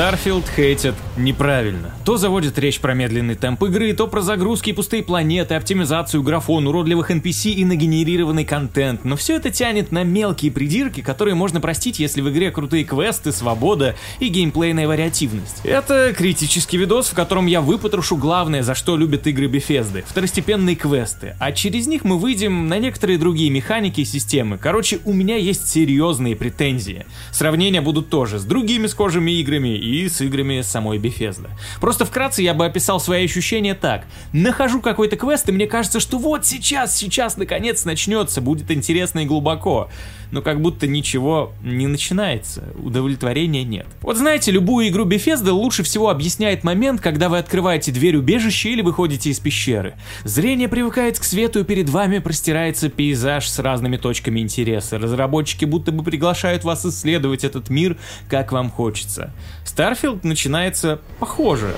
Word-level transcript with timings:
Starfield 0.00 0.44
хейтят 0.56 0.94
неправильно. 1.18 1.94
То 2.06 2.16
заводят 2.16 2.58
речь 2.58 2.80
про 2.80 2.94
медленный 2.94 3.34
темп 3.34 3.64
игры, 3.64 3.92
то 3.92 4.06
про 4.06 4.22
загрузки 4.22 4.70
и 4.70 4.72
пустые 4.72 5.02
планеты, 5.02 5.56
оптимизацию 5.56 6.22
графон, 6.22 6.66
уродливых 6.66 7.10
NPC 7.10 7.50
и 7.50 7.66
нагенерированный 7.66 8.46
контент. 8.46 9.04
Но 9.04 9.16
все 9.16 9.36
это 9.36 9.50
тянет 9.50 9.92
на 9.92 10.02
мелкие 10.02 10.52
придирки, 10.52 11.02
которые 11.02 11.34
можно 11.34 11.60
простить, 11.60 11.98
если 11.98 12.22
в 12.22 12.30
игре 12.30 12.50
крутые 12.50 12.84
квесты, 12.84 13.30
свобода 13.30 13.94
и 14.20 14.28
геймплейная 14.28 14.88
вариативность. 14.88 15.60
Это 15.64 16.14
критический 16.16 16.78
видос, 16.78 17.08
в 17.08 17.14
котором 17.14 17.44
я 17.44 17.60
выпотрошу 17.60 18.16
главное, 18.16 18.62
за 18.62 18.74
что 18.74 18.96
любят 18.96 19.26
игры 19.26 19.48
Bethesda— 19.48 20.02
второстепенные 20.08 20.76
квесты. 20.76 21.36
А 21.38 21.52
через 21.52 21.86
них 21.86 22.04
мы 22.04 22.18
выйдем 22.18 22.68
на 22.68 22.78
некоторые 22.78 23.18
другие 23.18 23.50
механики 23.50 24.00
и 24.00 24.06
системы. 24.06 24.56
Короче, 24.56 25.00
у 25.04 25.12
меня 25.12 25.36
есть 25.36 25.68
серьезные 25.68 26.36
претензии. 26.36 27.04
Сравнения 27.32 27.82
будут 27.82 28.08
тоже 28.08 28.38
с 28.38 28.44
другими 28.44 28.86
схожими 28.86 29.32
играми 29.32 29.76
и 29.76 29.89
с 30.08 30.20
играми 30.20 30.62
самой 30.62 30.98
Bethesda. 30.98 31.50
Просто 31.80 32.04
вкратце 32.04 32.42
я 32.42 32.54
бы 32.54 32.64
описал 32.64 33.00
свои 33.00 33.24
ощущения 33.24 33.74
так. 33.74 34.04
Нахожу 34.32 34.80
какой-то 34.80 35.16
квест, 35.16 35.48
и 35.48 35.52
мне 35.52 35.66
кажется, 35.66 36.00
что 36.00 36.18
вот 36.18 36.46
сейчас, 36.46 36.96
сейчас 36.96 37.36
наконец 37.36 37.84
начнется, 37.84 38.40
будет 38.40 38.70
интересно 38.70 39.20
и 39.20 39.26
глубоко. 39.26 39.90
Но 40.30 40.42
как 40.42 40.60
будто 40.60 40.86
ничего 40.86 41.52
не 41.62 41.86
начинается, 41.86 42.64
удовлетворения 42.76 43.64
нет. 43.64 43.86
Вот 44.00 44.16
знаете, 44.16 44.52
любую 44.52 44.88
игру 44.88 45.04
Bethesda 45.04 45.50
лучше 45.50 45.82
всего 45.82 46.08
объясняет 46.08 46.62
момент, 46.62 47.00
когда 47.00 47.28
вы 47.28 47.38
открываете 47.38 47.90
дверь 47.90 48.16
убежища 48.16 48.68
или 48.68 48.82
выходите 48.82 49.30
из 49.30 49.40
пещеры. 49.40 49.94
Зрение 50.24 50.68
привыкает 50.68 51.18
к 51.18 51.24
свету, 51.24 51.60
и 51.60 51.64
перед 51.64 51.88
вами 51.88 52.18
простирается 52.18 52.88
пейзаж 52.88 53.48
с 53.48 53.58
разными 53.58 53.96
точками 53.96 54.40
интереса. 54.40 54.98
Разработчики 54.98 55.64
будто 55.64 55.90
бы 55.90 56.04
приглашают 56.04 56.64
вас 56.64 56.86
исследовать 56.86 57.44
этот 57.44 57.68
мир, 57.68 57.96
как 58.28 58.52
вам 58.52 58.70
хочется. 58.70 59.32
Starfield 59.64 60.20
начинается 60.22 61.00
похоже. 61.18 61.74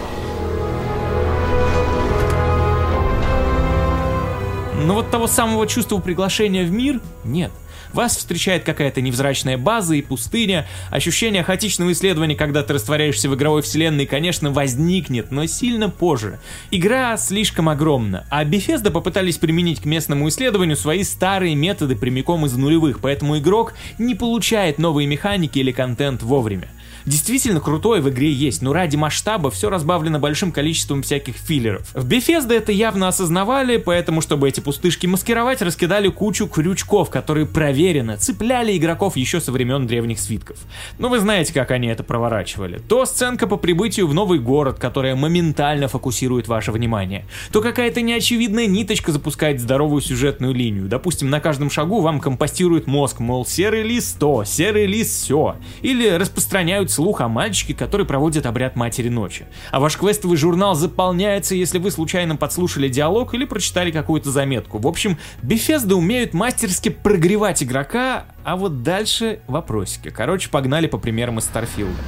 Но 4.84 4.94
вот 4.94 5.10
того 5.10 5.26
самого 5.26 5.66
чувства 5.66 5.98
приглашения 5.98 6.64
в 6.64 6.70
мир 6.72 7.00
нет. 7.24 7.52
Вас 7.92 8.16
встречает 8.16 8.64
какая-то 8.64 9.00
невзрачная 9.00 9.58
база 9.58 9.94
и 9.94 10.02
пустыня. 10.02 10.66
Ощущение 10.90 11.42
хаотичного 11.42 11.92
исследования, 11.92 12.34
когда 12.34 12.62
ты 12.62 12.74
растворяешься 12.74 13.28
в 13.28 13.34
игровой 13.34 13.62
вселенной, 13.62 14.06
конечно, 14.06 14.50
возникнет, 14.50 15.30
но 15.30 15.46
сильно 15.46 15.88
позже. 15.90 16.40
Игра 16.70 17.16
слишком 17.16 17.68
огромна, 17.68 18.26
а 18.30 18.44
Bethesda 18.44 18.90
попытались 18.90 19.38
применить 19.38 19.80
к 19.80 19.84
местному 19.84 20.28
исследованию 20.28 20.76
свои 20.76 21.04
старые 21.04 21.54
методы 21.54 21.96
прямиком 21.96 22.46
из 22.46 22.54
нулевых, 22.54 23.00
поэтому 23.00 23.38
игрок 23.38 23.74
не 23.98 24.14
получает 24.14 24.78
новые 24.78 25.06
механики 25.06 25.58
или 25.58 25.72
контент 25.72 26.22
вовремя. 26.22 26.68
Действительно 27.06 27.60
крутой 27.60 28.00
в 28.00 28.08
игре 28.08 28.32
есть, 28.32 28.62
но 28.62 28.72
ради 28.72 28.96
масштаба 28.96 29.50
все 29.50 29.70
разбавлено 29.70 30.18
большим 30.18 30.52
количеством 30.52 31.02
всяких 31.02 31.36
филлеров. 31.36 31.90
В 31.94 32.08
Bethesda 32.08 32.54
это 32.54 32.72
явно 32.72 33.08
осознавали, 33.08 33.76
поэтому, 33.76 34.20
чтобы 34.20 34.48
эти 34.48 34.60
пустышки 34.60 35.06
маскировать, 35.06 35.62
раскидали 35.62 36.08
кучу 36.08 36.46
крючков, 36.46 37.10
которые 37.10 37.46
проверенно 37.46 38.16
цепляли 38.16 38.76
игроков 38.76 39.16
еще 39.16 39.40
со 39.40 39.52
времен 39.52 39.86
древних 39.86 40.20
свитков. 40.20 40.58
Но 40.98 41.08
вы 41.08 41.18
знаете, 41.18 41.52
как 41.52 41.70
они 41.70 41.88
это 41.88 42.04
проворачивали. 42.04 42.78
То 42.78 43.04
сценка 43.04 43.46
по 43.46 43.56
прибытию 43.56 44.06
в 44.06 44.14
новый 44.14 44.38
город, 44.38 44.78
которая 44.78 45.16
моментально 45.16 45.88
фокусирует 45.88 46.48
ваше 46.48 46.72
внимание, 46.72 47.26
то 47.50 47.60
какая-то 47.60 48.00
неочевидная 48.00 48.66
ниточка 48.66 49.10
запускает 49.12 49.60
здоровую 49.60 50.00
сюжетную 50.02 50.54
линию. 50.54 50.86
Допустим, 50.86 51.30
на 51.30 51.40
каждом 51.40 51.70
шагу 51.70 52.00
вам 52.00 52.20
компостирует 52.20 52.86
мозг, 52.86 53.20
мол, 53.20 53.44
серый 53.44 53.82
лист 53.82 54.18
то, 54.18 54.44
серый 54.44 54.86
лист 54.86 55.22
все. 55.22 55.56
Или 55.80 56.08
распространяют 56.08 56.91
слух 56.92 57.20
о 57.20 57.28
мальчике, 57.28 57.74
который 57.74 58.06
проводит 58.06 58.46
обряд 58.46 58.76
Матери 58.76 59.08
Ночи. 59.08 59.46
А 59.70 59.80
ваш 59.80 59.96
квестовый 59.96 60.36
журнал 60.36 60.74
заполняется, 60.74 61.54
если 61.54 61.78
вы 61.78 61.90
случайно 61.90 62.36
подслушали 62.36 62.88
диалог 62.88 63.34
или 63.34 63.44
прочитали 63.44 63.90
какую-то 63.90 64.30
заметку. 64.30 64.78
В 64.78 64.86
общем, 64.86 65.18
Bethesda 65.42 65.94
умеют 65.94 66.34
мастерски 66.34 66.90
прогревать 66.90 67.62
игрока, 67.62 68.26
а 68.44 68.56
вот 68.56 68.82
дальше 68.82 69.40
вопросики. 69.46 70.10
Короче, 70.10 70.50
погнали 70.50 70.86
по 70.86 70.98
примерам 70.98 71.38
из 71.38 71.44
Старфилда. 71.44 71.98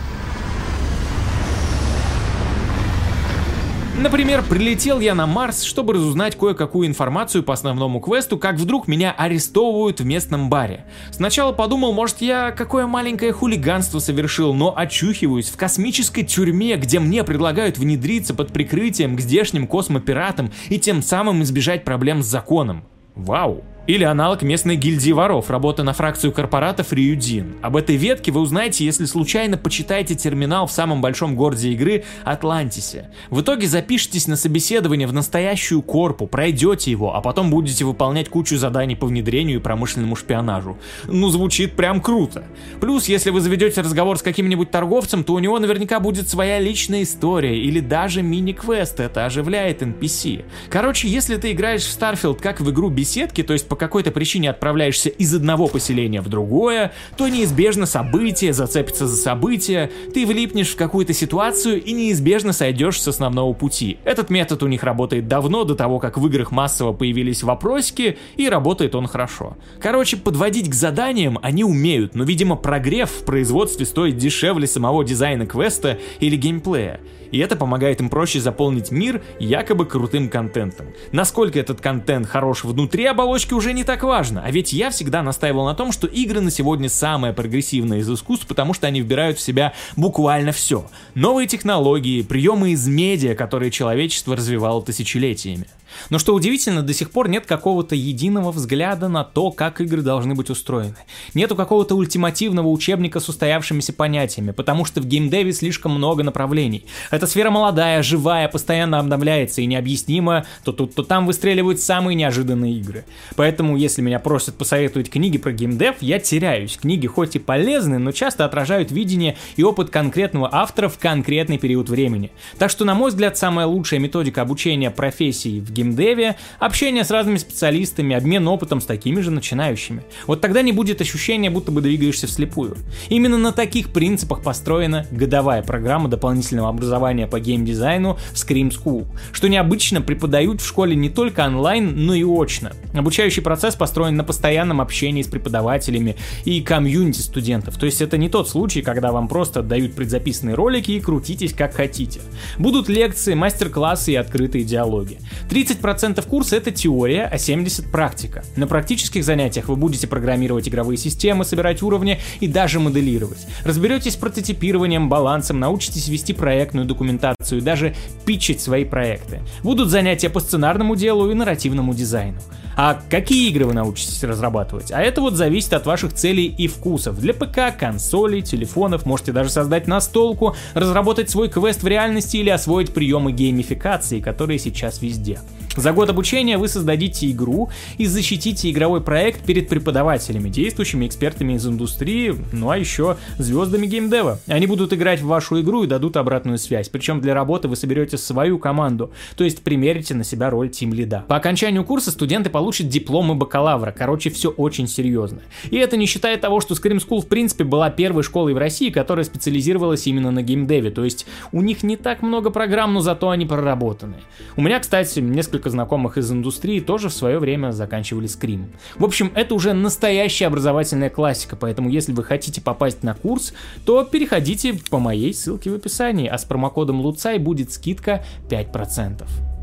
Например, 3.97 4.43
прилетел 4.43 4.99
я 4.99 5.15
на 5.15 5.27
Марс, 5.27 5.63
чтобы 5.63 5.95
разузнать 5.95 6.37
кое-какую 6.37 6.89
информацию 6.89 7.45
по 7.45 7.55
основному 7.55 8.01
квесту, 8.01 8.37
как 8.37 8.57
вдруг 8.57 8.89
меня 8.89 9.13
арестовывают 9.17 10.01
в 10.01 10.05
местном 10.05 10.51
баре. 10.51 10.85
Сначала 11.13 11.53
подумал, 11.53 11.93
может 11.93 12.21
я 12.21 12.51
какое 12.51 12.89
маленькое 12.89 13.33
хулиганство 13.33 14.01
совершил, 14.01 14.53
но 14.53 14.77
очухиваюсь 14.77 15.49
в 15.49 15.57
космической 15.57 16.25
тюрьме, 16.25 16.77
где 16.77 16.99
мне 16.99 17.23
предлагают 17.23 17.79
внедриться 17.79 18.35
под 18.35 18.53
прикрытием 18.53 19.17
к 19.17 19.21
здешним 19.21 19.69
космопиратам 19.69 20.51
и 20.69 20.81
тем 20.81 21.01
самым 21.01 21.45
избежать 21.45 21.85
проблем 21.85 22.23
с 22.23 22.27
законом. 22.27 22.85
Вау! 23.15 23.63
Или 23.87 24.05
аналог 24.05 24.41
местной 24.41 24.77
гильдии 24.77 25.13
воров, 25.13 25.51
работа 25.51 25.83
на 25.83 25.93
фракцию 25.93 26.33
корпоратов 26.33 26.91
Риюдин. 26.91 27.57
Об 27.61 27.77
этой 27.77 27.97
ветке 27.97 28.33
вы 28.33 28.41
узнаете, 28.41 28.83
если 28.83 29.05
случайно 29.05 29.59
почитаете 29.59 30.15
терминал 30.15 30.67
в 30.67 30.73
самом 30.73 31.03
большом 31.03 31.37
городе 31.37 31.69
игры 31.69 32.05
Атлантисе. 32.25 33.11
В 33.29 33.43
итоге 33.43 33.67
запишитесь 33.67 34.27
на 34.27 34.37
собеседование 34.37 35.07
в 35.07 35.13
настоящую 35.13 35.83
корпу, 35.83 36.27
пройдете 36.27 36.91
его, 36.91 37.15
а 37.15 37.21
потом 37.21 37.51
будете 37.51 37.85
выполнять 37.85 38.31
кучу 38.31 38.57
заданий 38.57 38.97
по 38.97 39.07
внедрению 39.07 39.59
и 39.59 39.63
промышленному 39.63 40.17
шпионажу. 40.17 40.79
Ну, 41.05 41.29
звучит 41.29 41.77
прям 41.77 42.01
круто. 42.01 42.45
Плюс, 42.81 43.07
если 43.07 43.29
вы 43.29 43.43
заведете 43.43 43.83
разговор 43.83 44.19
с 44.19 44.23
каким-нибудь 44.23 44.71
торговцем, 44.71 45.25
то 45.25 45.35
у 45.35 45.39
него 45.41 45.59
наверняка 45.59 46.01
будет 46.01 46.27
своя 46.27 46.59
личная 46.59 47.03
история 47.03 47.61
или 47.61 47.81
даже 47.81 48.23
мини-квест, 48.23 48.99
это 48.99 49.27
оживляет 49.27 49.83
NPC. 49.83 50.47
Короче, 50.71 51.07
если 51.07 51.37
ты 51.37 51.53
играешь 51.53 51.85
в 51.85 52.01
Starfield 52.01 52.41
как 52.41 52.63
в 52.63 52.71
игру 52.71 52.89
беседки, 52.89 53.43
то 53.43 53.53
есть 53.53 53.74
по 53.75 53.77
какой-то 53.77 54.13
причине 54.13 54.51
отправляешься 54.51 55.09
из 55.09 55.35
одного 55.35 55.67
поселения 55.67 56.21
в 56.21 56.29
другое, 56.29 56.93
то 57.17 57.27
неизбежно 57.27 57.87
событие 57.87 58.53
зацепится 58.53 59.09
за 59.09 59.17
событие, 59.17 59.91
ты 60.15 60.25
влипнешь 60.27 60.69
в 60.69 60.77
какую-то 60.77 61.13
ситуацию 61.13 61.83
и 61.83 61.93
неизбежно 61.93 62.53
сойдешь 62.53 63.03
с 63.03 63.09
основного 63.09 63.53
пути. 63.53 63.99
Этот 64.05 64.31
метод 64.31 64.63
у 64.63 64.69
них 64.69 64.85
работает 64.85 65.27
давно, 65.27 65.65
до 65.65 65.75
того, 65.75 65.99
как 65.99 66.19
в 66.19 66.27
играх 66.29 66.53
массово 66.53 66.93
появились 66.93 67.43
вопросики, 67.43 68.17
и 68.37 68.49
работает 68.49 68.95
он 68.95 69.09
хорошо. 69.09 69.57
Короче, 69.81 70.19
подводить 70.19 70.71
к 70.71 70.75
заданиям 70.75 71.41
они 71.43 71.65
умеют, 71.65 72.15
но, 72.15 72.23
видимо, 72.23 72.55
прогрев 72.55 73.11
в 73.11 73.25
производстве 73.25 73.87
стоит 73.87 74.17
дешевле 74.17 74.69
самого 74.69 75.05
дизайна 75.05 75.47
квеста 75.47 75.99
или 76.21 76.37
геймплея 76.37 77.01
и 77.35 77.39
это 77.39 77.57
помогает 77.57 78.01
им 78.01 78.11
проще 78.11 78.39
заполнить 78.39 78.93
мир 78.93 79.21
якобы 79.41 79.87
крутым 79.87 80.29
контентом. 80.29 80.87
Насколько 81.11 81.59
этот 81.59 81.81
контент 81.81 82.29
хорош 82.29 82.63
внутри 82.63 83.07
оболочки 83.07 83.55
уже 83.55 83.73
не 83.73 83.83
так 83.83 84.05
важно, 84.05 84.41
а 84.47 84.53
ведь 84.53 84.73
я 84.73 84.91
всегда 84.91 85.21
настаивал 85.21 85.65
на 85.65 85.75
том, 85.75 85.91
что 85.91 86.07
игры 86.07 86.41
на 86.41 86.53
сегодня 86.53 86.89
самое 86.89 87.35
прогрессивное 87.35 87.99
из 87.99 88.09
искусств, 88.09 88.47
потому 88.47 88.73
что 88.73 88.87
они 88.87 89.01
вбирают 89.01 89.39
в 89.39 89.41
себя 89.41 89.73
буквально 89.97 90.53
все. 90.53 90.89
Новые 91.17 91.49
технологии, 91.49 92.23
приемы 92.23 92.71
из 92.71 92.87
медиа, 92.87 93.35
которые 93.35 93.73
человечество 93.73 94.37
развивало 94.37 94.81
тысячелетиями. 94.81 95.67
Но 96.11 96.19
что 96.19 96.35
удивительно, 96.35 96.83
до 96.83 96.93
сих 96.93 97.11
пор 97.11 97.29
нет 97.29 97.47
какого-то 97.47 97.95
единого 97.95 98.53
взгляда 98.53 99.09
на 99.09 99.25
то, 99.25 99.51
как 99.51 99.81
игры 99.81 100.03
должны 100.03 100.35
быть 100.35 100.51
устроены. 100.51 100.97
Нету 101.35 101.57
какого-то 101.57 101.95
ультимативного 101.95 102.69
учебника 102.69 103.21
с 103.21 103.29
устоявшимися 103.29 103.93
понятиями, 103.93 104.51
потому 104.53 104.85
что 104.85 105.01
в 105.01 105.07
геймдеве 105.07 105.53
слишком 105.53 105.93
много 105.93 106.23
направлений. 106.23 106.87
Эта 107.25 107.31
сфера 107.31 107.49
молодая, 107.49 108.03
живая, 108.03 108.49
постоянно 108.49 108.99
обновляется 108.99 109.63
и 109.63 109.67
необъяснимо, 109.67 110.45
то 110.63 110.73
тут, 110.73 110.95
то 110.95 111.03
там 111.03 111.25
выстреливают 111.25 111.81
самые 111.81 112.17
неожиданные 112.17 112.75
игры. 112.75 113.07
Поэтому, 113.35 113.79
если 113.79 114.03
меня 114.03 114.19
просят 114.19 114.57
посоветовать 114.57 115.09
книги 115.09 115.39
про 115.39 115.53
геймдев, 115.53 115.95
я 116.03 116.19
теряюсь. 116.19 116.77
Книги 116.77 117.07
хоть 117.07 117.35
и 117.35 117.39
полезны, 117.39 117.97
но 117.97 118.13
часто 118.13 118.45
отражают 118.45 118.93
видение 118.93 119.39
и 119.57 119.63
опыт 119.63 119.89
конкретного 119.89 120.51
автора 120.53 120.91
в 120.91 120.99
конкретный 120.99 121.57
период 121.57 121.89
времени. 121.89 122.31
Так 122.59 122.69
что, 122.69 122.85
на 122.85 122.95
мой 122.95 123.09
взгляд, 123.09 123.39
самая 123.39 123.65
лучшая 123.65 124.01
методика 124.01 124.43
обучения 124.43 124.91
профессии 124.91 125.61
в 125.61 125.73
геймдеве 125.73 126.37
общение 126.59 127.05
с 127.05 127.11
разными 127.11 127.39
специалистами, 127.39 128.15
обмен 128.15 128.47
опытом 128.49 128.83
с 128.83 128.85
такими 128.85 129.23
же 129.23 129.31
начинающими. 129.31 130.03
Вот 130.27 130.43
тогда 130.43 130.61
не 130.61 130.73
будет 130.73 131.01
ощущения, 131.01 131.49
будто 131.49 131.73
бы 131.73 131.81
двигаешься 131.81 132.27
вслепую. 132.27 132.77
Именно 133.09 133.39
на 133.39 133.53
таких 133.53 133.95
принципах 133.95 134.43
построена 134.43 135.07
годовая 135.11 135.63
программа 135.63 136.11
дополнительного 136.11 136.69
образования 136.69 137.04
по 137.27 137.39
геймдизайну 137.39 138.19
Scream 138.33 138.71
School, 138.71 139.07
что 139.33 139.49
необычно 139.49 140.01
преподают 140.01 140.61
в 140.61 140.67
школе 140.67 140.97
не 140.97 141.11
только 141.11 141.47
онлайн, 141.47 142.07
но 142.07 142.15
и 142.15 142.25
очно. 142.25 142.73
Обучающий 142.95 143.43
процесс 143.43 143.75
построен 143.75 144.17
на 144.17 144.25
постоянном 144.25 144.81
общении 144.81 145.23
с 145.23 145.29
преподавателями 145.29 146.17
и 146.45 146.61
комьюнити 146.63 147.21
студентов. 147.21 147.77
То 147.77 147.87
есть 147.87 148.01
это 148.01 148.17
не 148.17 148.29
тот 148.29 148.49
случай, 148.49 148.83
когда 148.83 149.13
вам 149.13 149.29
просто 149.29 149.63
дают 149.63 149.95
предзаписанные 149.95 150.55
ролики 150.55 150.93
и 150.93 151.01
крутитесь 151.01 151.53
как 151.53 151.75
хотите. 151.75 152.21
Будут 152.59 152.89
лекции, 152.89 153.35
мастер-классы 153.35 154.13
и 154.13 154.17
открытые 154.17 154.65
диалоги. 154.65 155.19
30% 155.51 156.27
курса 156.27 156.57
это 156.57 156.71
теория, 156.71 157.29
а 157.31 157.37
70% 157.37 157.91
практика. 157.91 158.45
На 158.57 158.67
практических 158.67 159.25
занятиях 159.25 159.69
вы 159.69 159.77
будете 159.77 160.07
программировать 160.07 160.69
игровые 160.69 160.97
системы, 160.97 161.45
собирать 161.45 161.83
уровни 161.83 162.21
и 162.41 162.47
даже 162.47 162.81
моделировать. 162.81 163.47
Разберетесь 163.65 164.15
с 164.15 164.17
прототипированием, 164.17 165.09
балансом, 165.09 165.59
научитесь 165.61 166.09
вести 166.09 166.33
проектную 166.33 166.87
документацию 166.95 167.59
и 167.59 167.63
даже 167.63 167.95
питчить 168.25 168.61
свои 168.61 168.85
проекты. 168.85 169.41
Будут 169.63 169.89
занятия 169.91 170.31
по 170.31 170.41
сценарному 170.41 170.97
делу 170.97 171.31
и 171.31 171.35
нарративному 171.35 171.93
дизайну. 171.95 172.39
А 172.77 173.01
какие 173.09 173.51
игры 173.51 173.67
вы 173.67 173.73
научитесь 173.73 174.25
разрабатывать? 174.25 174.91
А 174.91 175.01
это 175.01 175.21
вот 175.21 175.35
зависит 175.35 175.73
от 175.75 175.87
ваших 175.87 176.13
целей 176.13 176.47
и 176.47 176.67
вкусов. 176.67 177.21
Для 177.21 177.33
ПК, 177.33 177.77
консолей, 177.79 178.43
телефонов 178.43 179.07
можете 179.07 179.33
даже 179.33 179.51
создать 179.51 179.87
настолку, 179.87 180.57
разработать 180.75 181.31
свой 181.31 181.49
квест 181.49 181.83
в 181.83 181.87
реальности 181.87 182.39
или 182.39 182.51
освоить 182.51 182.93
приемы 182.93 183.33
геймификации, 183.33 184.21
которые 184.21 184.59
сейчас 184.59 185.03
везде. 185.03 185.39
За 185.77 185.93
год 185.93 186.09
обучения 186.09 186.57
вы 186.57 186.69
создадите 186.69 187.29
игру 187.33 187.69
и 187.99 188.07
защитите 188.07 188.71
игровой 188.71 189.01
проект 189.01 189.45
перед 189.45 189.69
преподавателями, 189.69 190.49
действующими 190.49 191.07
экспертами 191.07 191.55
из 191.55 191.67
индустрии, 191.67 192.35
ну 192.53 192.71
а 192.71 192.79
еще 192.79 193.17
звездами 193.39 193.87
геймдева. 193.87 194.39
Они 194.47 194.69
будут 194.69 194.93
играть 194.93 195.21
в 195.21 195.27
вашу 195.27 195.61
игру 195.61 195.83
и 195.83 195.89
дадут 195.89 196.17
обратную 196.17 196.59
связь, 196.59 196.89
причем 196.89 197.21
для 197.21 197.35
работы 197.35 197.67
вы 197.67 197.75
соберете 197.75 198.19
свою 198.19 198.59
команду, 198.59 199.11
то 199.37 199.43
есть 199.43 199.63
примерите 199.63 200.15
на 200.15 200.23
себя 200.23 200.49
роль 200.49 200.71
тим 200.71 200.95
лида. 200.95 201.25
По 201.27 201.37
окончанию 201.37 201.85
курса 201.85 202.13
студенты 202.13 202.51
получат 202.51 202.89
дипломы 202.89 203.35
бакалавра, 203.35 203.91
короче, 203.91 204.31
все 204.31 204.51
очень 204.51 204.87
серьезно. 204.87 205.41
И 205.71 205.77
это 205.77 205.97
не 205.97 206.07
считая 206.07 206.37
того, 206.37 206.61
что 206.61 206.75
Scream 206.75 207.05
School 207.05 207.21
в 207.21 207.27
принципе 207.27 207.65
была 207.65 207.91
первой 207.91 208.23
школой 208.23 208.55
в 208.55 208.59
России, 208.59 208.91
которая 208.91 209.25
специализировалась 209.25 210.07
именно 210.07 210.31
на 210.31 210.43
геймдеве, 210.43 210.93
то 210.93 211.03
есть 211.03 211.27
у 211.51 211.63
них 211.63 211.83
не 211.83 211.97
так 211.97 212.23
много 212.23 212.51
программ, 212.51 212.95
но 212.95 213.01
зато 213.01 213.31
они 213.31 213.45
проработаны. 213.45 214.17
У 214.57 214.63
меня, 214.63 214.79
кстати, 214.79 215.19
несколько 215.19 215.64
несколько 215.65 215.71
знакомых 215.71 216.19
из 216.19 216.31
индустрии 216.31 216.81
тоже 216.81 217.09
в 217.09 217.13
свое 217.13 217.39
время 217.39 217.73
заканчивали 217.73 218.27
скрим. 218.27 218.73
В 218.97 219.05
общем, 219.05 219.33
это 219.35 219.55
уже 219.55 219.73
настоящая 219.73 220.47
образовательная 220.47 221.11
классика, 221.11 221.57
поэтому 221.57 221.89
если 221.89 222.13
вы 222.13 222.23
хотите 222.23 222.61
попасть 222.61 223.03
на 223.03 223.15
курс, 223.15 223.55
то 223.87 224.05
переходите 224.05 224.75
по 224.91 224.99
моей 224.99 225.33
ссылке 225.33 225.71
в 225.71 225.75
описании, 225.75 226.29
а 226.29 226.37
с 226.37 226.45
промокодом 226.45 227.01
LUCAI 227.01 227.39
будет 227.39 227.73
скидка 227.73 228.25
5%. 228.51 229.54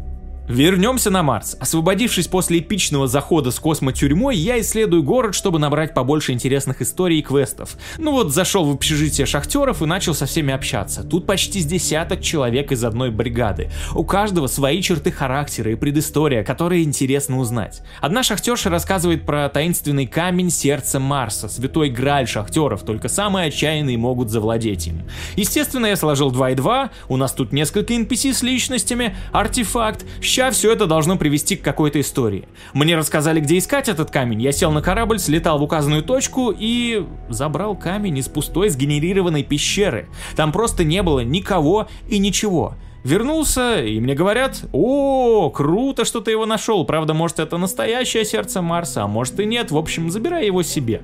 Вернемся 0.52 1.10
на 1.10 1.24
Марс. 1.24 1.56
Освободившись 1.62 2.28
после 2.28 2.60
эпичного 2.60 3.08
захода 3.08 3.52
с 3.52 3.60
космотюрьмой, 3.60 4.36
я 4.36 4.60
исследую 4.60 5.02
город, 5.02 5.34
чтобы 5.34 5.60
набрать 5.60 5.94
побольше 5.94 6.34
интересных 6.34 6.82
историй 6.82 7.20
и 7.20 7.22
квестов. 7.22 7.78
Ну 7.98 8.12
вот, 8.12 8.34
зашел 8.34 8.66
в 8.66 8.74
общежитие 8.74 9.26
шахтеров 9.26 9.82
и 9.82 9.86
начал 9.86 10.14
со 10.14 10.26
всеми 10.26 10.54
общаться. 10.54 11.04
Тут 11.06 11.26
почти 11.26 11.62
с 11.62 11.66
десяток 11.66 12.22
человек 12.22 12.74
из 12.74 12.84
одной 12.84 13.12
бригады. 13.12 13.72
У 13.96 14.04
каждого 14.04 14.48
свои 14.48 14.82
черты 14.82 15.10
характера 15.10 15.72
и 15.72 15.76
предыстория, 15.76 16.44
которые 16.44 16.84
интересно 16.84 17.40
узнать. 17.40 17.82
Одна 18.02 18.22
шахтерша 18.22 18.70
рассказывает 18.70 19.26
про 19.26 19.48
таинственный 19.48 20.06
камень 20.06 20.50
сердца 20.50 21.00
Марса, 21.00 21.48
святой 21.48 21.90
граль 21.90 22.28
шахтеров, 22.28 22.84
только 22.84 23.08
самые 23.08 23.48
отчаянные 23.48 23.98
могут 23.98 24.30
завладеть 24.30 24.88
им. 24.88 25.04
Естественно, 25.38 25.86
я 25.86 25.96
сложил 25.96 26.30
2 26.30 26.50
и 26.50 26.56
2, 26.56 26.90
у 27.08 27.16
нас 27.16 27.32
тут 27.32 27.54
несколько 27.54 27.94
NPC 27.94 28.34
с 28.34 28.44
личностями, 28.44 29.16
артефакт, 29.32 30.06
счастье 30.22 30.41
Ща 30.42 30.50
все 30.50 30.72
это 30.72 30.88
должно 30.88 31.18
привести 31.18 31.56
к 31.56 31.62
какой-то 31.62 32.02
истории. 32.02 32.48
Мне 32.74 32.98
рассказали, 32.98 33.40
где 33.40 33.60
искать 33.60 33.88
этот 33.90 34.10
камень, 34.10 34.42
я 34.42 34.52
сел 34.52 34.72
на 34.72 34.82
корабль, 34.82 35.20
слетал 35.20 35.60
в 35.60 35.62
указанную 35.62 36.02
точку 36.02 36.52
и 36.58 37.06
забрал 37.30 37.76
камень 37.76 38.18
из 38.18 38.28
пустой 38.28 38.70
сгенерированной 38.70 39.44
пещеры. 39.44 40.10
Там 40.36 40.52
просто 40.52 40.84
не 40.84 41.04
было 41.04 41.20
никого 41.20 41.88
и 42.10 42.18
ничего. 42.18 42.74
Вернулся, 43.04 43.84
и 43.84 44.00
мне 44.00 44.16
говорят, 44.16 44.66
о, 44.74 45.52
круто, 45.52 46.06
что 46.06 46.22
ты 46.22 46.32
его 46.32 46.48
нашел. 46.48 46.86
Правда, 46.86 47.14
может 47.14 47.38
это 47.38 47.58
настоящее 47.58 48.26
сердце 48.26 48.64
Марса, 48.64 49.04
а 49.04 49.08
может 49.08 49.40
и 49.40 49.46
нет. 49.46 49.70
В 49.70 49.78
общем, 49.78 50.10
забирай 50.10 50.48
его 50.48 50.64
себе. 50.64 51.04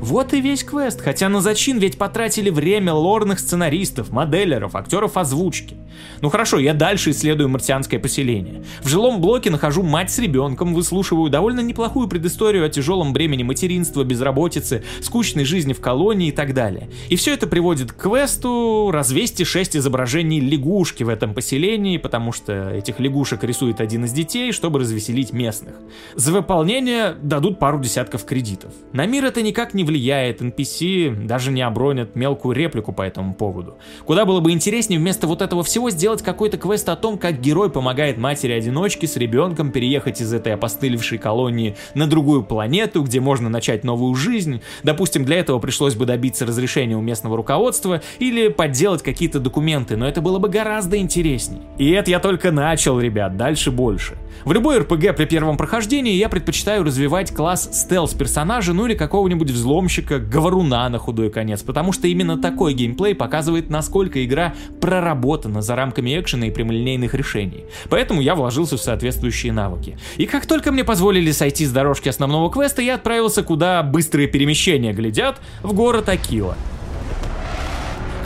Вот 0.00 0.32
и 0.32 0.40
весь 0.40 0.62
квест, 0.62 1.00
хотя 1.00 1.28
на 1.28 1.40
зачин 1.40 1.78
ведь 1.78 1.98
потратили 1.98 2.50
время 2.50 2.92
лорных 2.92 3.40
сценаристов, 3.40 4.10
моделеров, 4.10 4.76
актеров 4.76 5.16
озвучки. 5.16 5.76
Ну 6.20 6.28
хорошо, 6.28 6.58
я 6.58 6.74
дальше 6.74 7.10
исследую 7.10 7.48
марсианское 7.48 7.98
поселение. 7.98 8.62
В 8.82 8.88
жилом 8.88 9.20
блоке 9.20 9.50
нахожу 9.50 9.82
мать 9.82 10.10
с 10.10 10.18
ребенком, 10.18 10.74
выслушиваю 10.74 11.30
довольно 11.30 11.60
неплохую 11.60 12.08
предысторию 12.08 12.64
о 12.64 12.68
тяжелом 12.68 13.12
бремени 13.12 13.42
материнства, 13.42 14.04
безработицы, 14.04 14.84
скучной 15.00 15.44
жизни 15.44 15.72
в 15.72 15.80
колонии 15.80 16.28
и 16.28 16.32
так 16.32 16.54
далее. 16.54 16.88
И 17.08 17.16
все 17.16 17.34
это 17.34 17.46
приводит 17.46 17.92
к 17.92 17.96
квесту 17.96 18.90
развести 18.92 19.44
6 19.44 19.76
изображений 19.76 20.40
лягушки 20.40 21.02
в 21.02 21.08
этом 21.08 21.34
поселении, 21.34 21.96
потому 21.98 22.32
что 22.32 22.70
этих 22.70 23.00
лягушек 23.00 23.42
рисует 23.44 23.80
один 23.80 24.04
из 24.04 24.12
детей, 24.12 24.52
чтобы 24.52 24.78
развеселить 24.80 25.32
местных. 25.32 25.74
За 26.14 26.32
выполнение 26.32 27.14
дадут 27.22 27.58
пару 27.64 27.78
десятков 27.78 28.26
кредитов. 28.26 28.74
На 28.92 29.06
мир 29.06 29.24
это 29.24 29.40
никак 29.40 29.72
не 29.72 29.84
влияет, 29.84 30.42
NPC 30.42 31.24
даже 31.24 31.50
не 31.50 31.62
обронят 31.62 32.14
мелкую 32.14 32.54
реплику 32.54 32.92
по 32.92 33.00
этому 33.00 33.32
поводу. 33.32 33.78
Куда 34.04 34.26
было 34.26 34.40
бы 34.40 34.52
интереснее 34.52 35.00
вместо 35.00 35.26
вот 35.26 35.40
этого 35.40 35.62
всего 35.62 35.88
сделать 35.88 36.20
какой-то 36.20 36.58
квест 36.58 36.86
о 36.90 36.96
том, 36.96 37.16
как 37.16 37.40
герой 37.40 37.70
помогает 37.70 38.18
матери-одиночке 38.18 39.06
с 39.06 39.16
ребенком 39.16 39.72
переехать 39.72 40.20
из 40.20 40.34
этой 40.34 40.52
опостылевшей 40.52 41.16
колонии 41.16 41.74
на 41.94 42.06
другую 42.06 42.42
планету, 42.42 43.02
где 43.02 43.18
можно 43.20 43.48
начать 43.48 43.82
новую 43.82 44.14
жизнь. 44.14 44.60
Допустим, 44.82 45.24
для 45.24 45.38
этого 45.38 45.58
пришлось 45.58 45.94
бы 45.94 46.04
добиться 46.04 46.44
разрешения 46.44 46.98
у 46.98 47.00
местного 47.00 47.34
руководства 47.34 48.02
или 48.18 48.48
подделать 48.48 49.02
какие-то 49.02 49.40
документы, 49.40 49.96
но 49.96 50.06
это 50.06 50.20
было 50.20 50.38
бы 50.38 50.50
гораздо 50.50 50.98
интереснее. 50.98 51.62
И 51.78 51.90
это 51.92 52.10
я 52.10 52.20
только 52.20 52.52
начал, 52.52 53.00
ребят, 53.00 53.38
дальше 53.38 53.70
больше. 53.70 54.18
В 54.44 54.52
любой 54.52 54.80
RPG 54.80 55.14
при 55.14 55.24
первом 55.24 55.56
прохождении 55.56 56.12
я 56.12 56.28
предпочитаю 56.28 56.84
развивать 56.84 57.32
класс 57.32 57.53
стелс-персонажа, 57.62 58.72
ну 58.72 58.86
или 58.86 58.94
какого-нибудь 58.94 59.50
взломщика, 59.50 60.18
говоруна 60.18 60.88
на 60.88 60.98
худой 60.98 61.30
конец, 61.30 61.62
потому 61.62 61.92
что 61.92 62.08
именно 62.08 62.36
такой 62.36 62.74
геймплей 62.74 63.14
показывает, 63.14 63.70
насколько 63.70 64.24
игра 64.24 64.54
проработана 64.80 65.62
за 65.62 65.76
рамками 65.76 66.18
экшена 66.18 66.46
и 66.46 66.50
прямолинейных 66.50 67.14
решений. 67.14 67.64
Поэтому 67.88 68.20
я 68.20 68.34
вложился 68.34 68.76
в 68.76 68.80
соответствующие 68.80 69.52
навыки. 69.52 69.98
И 70.16 70.26
как 70.26 70.46
только 70.46 70.72
мне 70.72 70.84
позволили 70.84 71.30
сойти 71.30 71.66
с 71.66 71.72
дорожки 71.72 72.08
основного 72.08 72.50
квеста, 72.50 72.82
я 72.82 72.94
отправился 72.94 73.42
куда 73.42 73.82
быстрые 73.82 74.28
перемещения 74.28 74.92
глядят, 74.92 75.40
в 75.62 75.72
город 75.72 76.08
Акила. 76.08 76.56